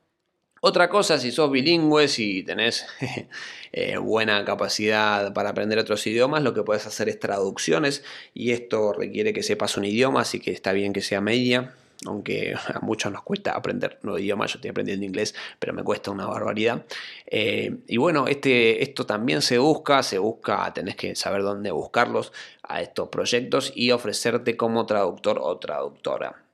[0.62, 2.86] Otra cosa, si sos bilingüe, si tenés
[3.72, 8.92] eh, buena capacidad para aprender otros idiomas, lo que puedes hacer es traducciones y esto
[8.92, 11.74] requiere que sepas un idioma, así que está bien que sea media,
[12.06, 16.10] aunque a muchos nos cuesta aprender nuevos idiomas, yo estoy aprendiendo inglés, pero me cuesta
[16.10, 16.84] una barbaridad.
[17.26, 22.32] Eh, y bueno, este, esto también se busca, se busca, tenés que saber dónde buscarlos
[22.62, 26.44] a estos proyectos y ofrecerte como traductor o traductora.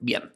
[0.00, 0.32] Bien.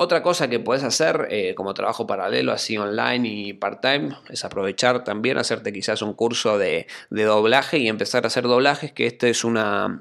[0.00, 5.02] Otra cosa que puedes hacer eh, como trabajo paralelo, así online y part-time, es aprovechar
[5.02, 9.42] también, hacerte quizás un curso de, doblaje y empezar a hacer doblajes, que esta es
[9.42, 10.00] una,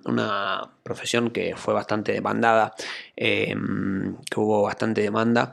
[0.83, 2.75] profesión que fue bastante demandada,
[3.15, 5.51] em, que hubo bastante demanda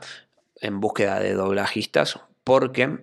[0.61, 2.99] en búsqueda de doblajistas, porque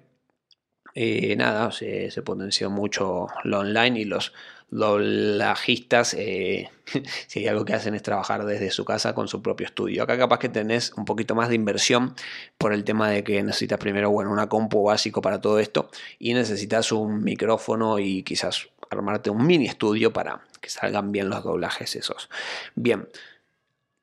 [0.95, 4.33] eh, nada, se, se potenció mucho lo online y los
[4.73, 6.71] doblajistas, eh,
[7.27, 10.03] si hay algo que hacen es trabajar desde su casa con su propio estudio.
[10.03, 12.15] Acá capaz que tenés un poquito más de inversión
[12.57, 16.33] por el tema de que necesitas primero, bueno, una compu básico para todo esto y
[16.33, 21.95] necesitas un micrófono y quizás armarte un mini estudio para que salgan bien los doblajes
[21.95, 22.31] esos.
[22.75, 23.09] Bien.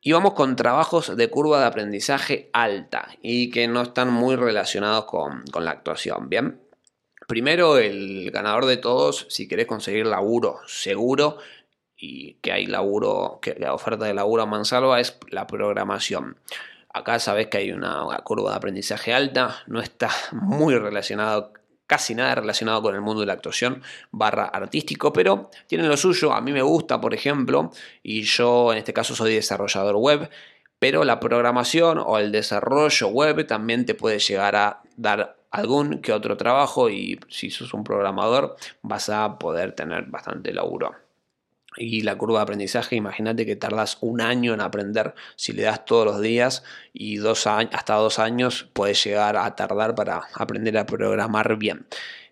[0.02, 5.06] Y vamos con trabajos de curva de aprendizaje alta y que no están muy relacionados
[5.06, 6.30] con, con la actuación.
[6.30, 6.69] Bien.
[7.30, 11.38] Primero, el ganador de todos, si querés conseguir laburo seguro
[11.96, 16.38] y que hay laburo, que la oferta de laburo a mansalva es la programación.
[16.92, 21.54] Acá sabes que hay una, curva de aprendizaje alta, no está muy relacionado
[21.86, 26.34] casi nada relacionado con el mundo de la actuación barra artístico, pero tiene lo suyo,
[26.34, 27.70] a mí me gusta, por ejemplo,
[28.02, 30.32] y yo en este caso soy desarrollador web,
[30.80, 36.14] pero la programación o el desarrollo web también te puede llegar a dar algún que
[36.14, 40.96] otro trabajo y si sos un programador vas a poder tener bastante laburo.
[41.78, 45.86] Y la curva de aprendizaje, imagínate que tardas un año en aprender si le das
[45.86, 50.86] todos los días y dos hasta dos años puedes llegar a tardar para aprender a
[50.86, 51.88] programar bien.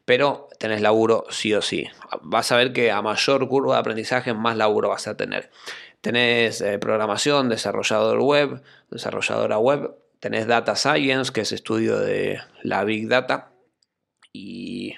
[0.05, 1.87] Pero tenés laburo sí o sí.
[2.21, 5.51] Vas a ver que a mayor curva de aprendizaje más laburo vas a tener.
[6.01, 12.83] Tenés eh, programación, desarrollador web, desarrolladora web, tenés Data Science, que es estudio de la
[12.83, 13.51] Big Data
[14.33, 14.95] y,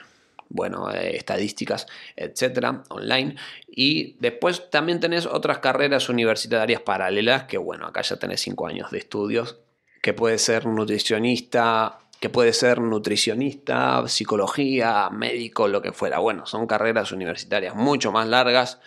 [0.49, 3.35] bueno, eh, estadísticas, etcétera, online.
[3.67, 8.91] Y después también tenés otras carreras universitarias paralelas, que, bueno, acá ya tenés cinco años
[8.91, 9.59] de estudios,
[10.01, 16.19] que puede ser nutricionista, que puede ser nutricionista, psicología, médico, lo que fuera.
[16.19, 18.79] Bueno, son carreras universitarias mucho más largas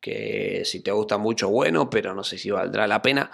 [0.00, 3.30] que si te gusta mucho, bueno, pero no sé si valdrá la pena.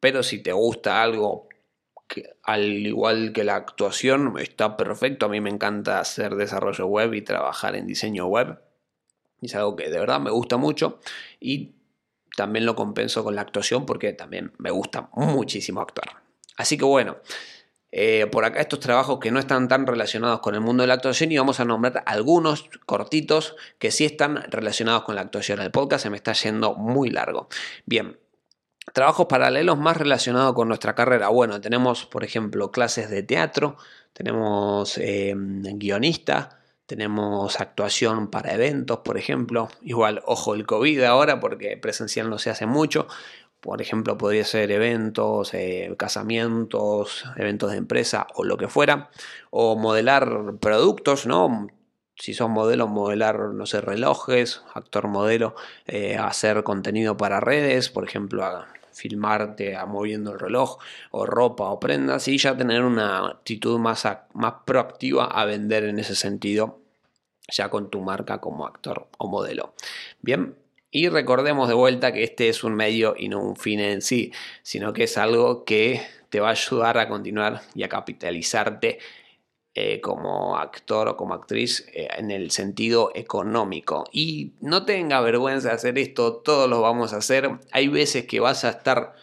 [0.00, 1.48] Pero si te gusta algo
[2.42, 5.26] al igual que la actuación, está perfecto.
[5.26, 8.60] A mí me encanta hacer desarrollo web y trabajar en diseño web.
[9.40, 11.00] Es algo que de verdad me gusta mucho
[11.40, 11.74] y
[12.36, 16.22] también lo compenso con la actuación porque también me gusta muchísimo actuar.
[16.56, 17.16] Así que bueno,
[17.96, 20.94] eh, por acá estos trabajos que no están tan relacionados con el mundo de la
[20.94, 25.60] actuación y vamos a nombrar algunos cortitos que sí están relacionados con la actuación.
[25.60, 27.48] El podcast se me está yendo muy largo.
[27.86, 28.18] Bien,
[28.92, 31.28] Trabajos paralelos más relacionados con nuestra carrera.
[31.28, 33.76] Bueno, tenemos, por ejemplo, clases de teatro,
[34.12, 39.68] tenemos eh, guionista, tenemos actuación para eventos, por ejemplo.
[39.82, 43.08] Igual, ojo el COVID ahora porque presencial no se hace mucho.
[43.60, 49.10] Por ejemplo, podría ser eventos, eh, casamientos, eventos de empresa o lo que fuera.
[49.50, 51.68] O modelar productos, ¿no?
[52.16, 55.56] Si son modelos, modelar, no sé, relojes, actor modelo,
[55.86, 58.44] eh, hacer contenido para redes, por ejemplo,
[58.92, 60.78] filmarte a moviendo el reloj
[61.10, 65.98] o ropa o prendas y ya tener una actitud más, más proactiva a vender en
[65.98, 66.80] ese sentido
[67.48, 69.74] ya con tu marca como actor o modelo.
[70.22, 70.56] Bien,
[70.90, 74.32] y recordemos de vuelta que este es un medio y no un fin en sí,
[74.62, 76.00] sino que es algo que
[76.30, 78.98] te va a ayudar a continuar y a capitalizarte
[79.76, 84.04] eh, como actor o como actriz eh, en el sentido económico.
[84.12, 87.50] Y no tenga vergüenza de hacer esto, todos lo vamos a hacer.
[87.72, 89.14] Hay veces que vas a estar...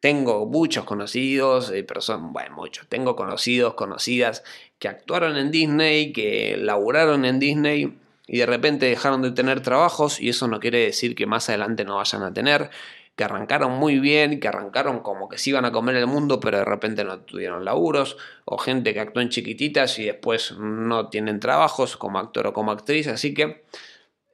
[0.00, 2.86] Tengo muchos conocidos, eh, pero son, bueno, muchos.
[2.88, 4.44] Tengo conocidos, conocidas
[4.78, 7.98] que actuaron en Disney, que laburaron en Disney
[8.28, 11.84] y de repente dejaron de tener trabajos y eso no quiere decir que más adelante
[11.84, 12.70] no vayan a tener
[13.18, 16.58] que arrancaron muy bien, que arrancaron como que se iban a comer el mundo, pero
[16.58, 21.40] de repente no tuvieron laburos, o gente que actuó en chiquititas y después no tienen
[21.40, 23.64] trabajos como actor o como actriz, así que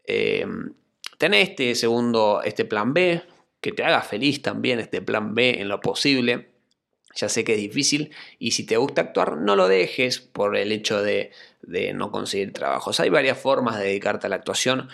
[0.07, 0.47] eh,
[1.19, 3.23] este segundo, este plan B,
[3.63, 6.51] que te haga feliz también este plan B en lo posible.
[7.17, 10.73] Ya sé que es difícil y si te gusta actuar, no lo dejes por el
[10.73, 11.31] hecho de,
[11.63, 13.01] de no conseguir trabajos.
[13.01, 14.91] Hay varias formas de dedicarte a la actuación,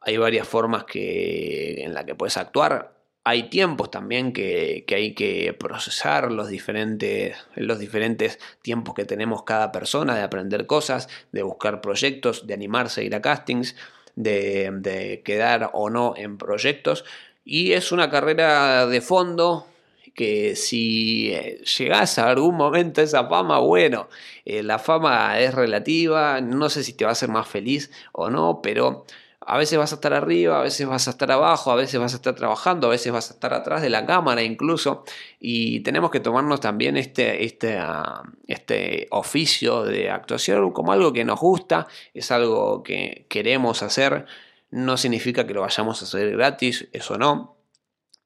[0.00, 2.93] hay varias formas que, en las que puedes actuar
[3.24, 9.72] hay tiempos también que, hay que procesar, los diferentes, los diferentes tiempos que tenemos cada
[9.72, 13.76] persona de aprender cosas, de buscar proyectos, de animarse a ir a castings,
[14.14, 17.06] de, quedar o no en proyectos.
[17.46, 19.66] Y es una carrera de fondo
[20.14, 24.08] que si eh, llegas a algún momento a esa fama, bueno,
[24.44, 28.30] eh, la fama es relativa, no sé si te va a hacer más feliz o
[28.30, 29.06] no, pero
[29.46, 32.12] a veces vas a estar arriba, a veces vas a estar abajo, a veces vas
[32.12, 35.04] a estar trabajando, a veces vas a estar atrás de la cámara incluso.
[35.38, 41.24] Y tenemos que tomarnos también este, este, ah, este oficio de actuación como algo que
[41.24, 44.26] nos gusta, es algo que queremos hacer.
[44.70, 47.56] No significa que lo vayamos a hacer gratis, eso no.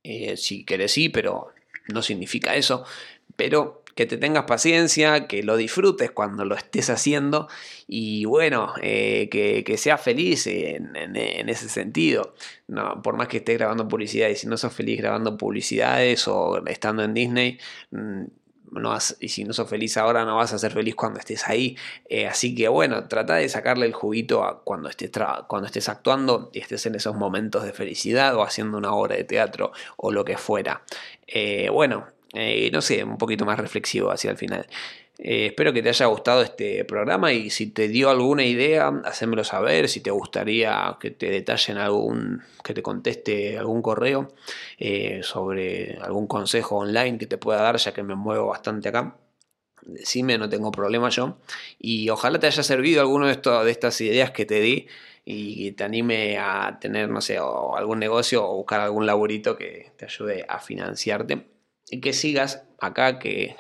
[0.05, 1.49] Eh, si querés sí, pero
[1.89, 2.85] no significa eso.
[3.37, 7.49] Pero que te tengas paciencia, que lo disfrutes cuando lo estés haciendo
[7.89, 12.33] y bueno, eh, que, que, seas feliz en, ese sentido.
[12.69, 16.65] No, por más que estés grabando publicidad y si no sos feliz grabando publicidades o
[16.69, 17.59] estando en Disney,
[17.91, 18.23] mm,
[18.71, 21.77] no y si no sos feliz ahora, no vas a ser feliz cuando estés ahí.
[22.09, 25.11] Eh, así que bueno, trata de sacarle el juguito a cuando, estés
[25.49, 29.25] cuando estés actuando y estés en esos momentos de felicidad o haciendo una obra de
[29.25, 30.83] teatro o lo que fuera.
[31.27, 34.67] Eh, bueno, eh, no sé, un poquito más reflexivo hacia el final.
[35.19, 39.45] Eh, espero que te haya gustado este programa y si te dio alguna idea, hacémelo
[39.45, 39.89] saber.
[39.89, 44.29] Si te gustaría que te detallen algún, que te conteste algún correo
[44.79, 49.17] eh, sobre algún consejo online que te pueda dar, ya que me muevo bastante acá.
[49.83, 51.39] Decime, no tengo problema yo.
[51.79, 54.87] Y ojalá te haya servido alguno de, esto, de estas ideas que te di
[55.25, 60.07] y te anime a tener, no sé, algún negocio o buscar algún laburito que te
[60.07, 61.58] ayude a financiarte
[61.91, 63.57] y que sigas acá, que,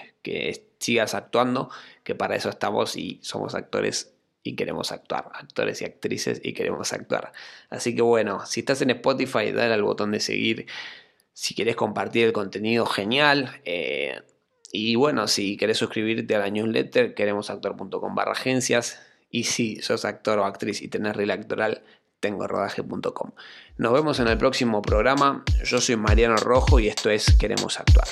[0.78, 1.70] sigas actuando,
[2.04, 6.92] que para eso estamos y somos actores y queremos actuar, actores y actrices y queremos
[6.92, 7.32] actuar.
[7.70, 10.66] Así que bueno, si estás en Spotify, dale al botón de seguir.
[11.32, 13.60] Si quieres compartir el contenido, genial.
[13.64, 14.20] Eh,
[14.72, 19.00] y bueno, si quieres suscribirte a la newsletter, queremosactor.com barra agencias.
[19.30, 21.82] Y si sos actor o actriz y tenés reel actoral,
[22.20, 23.32] tengo rodaje.com.
[23.78, 25.44] Nos vemos en el próximo programa.
[25.64, 28.08] Yo soy Mariano Rojo y esto es Queremos Actuar.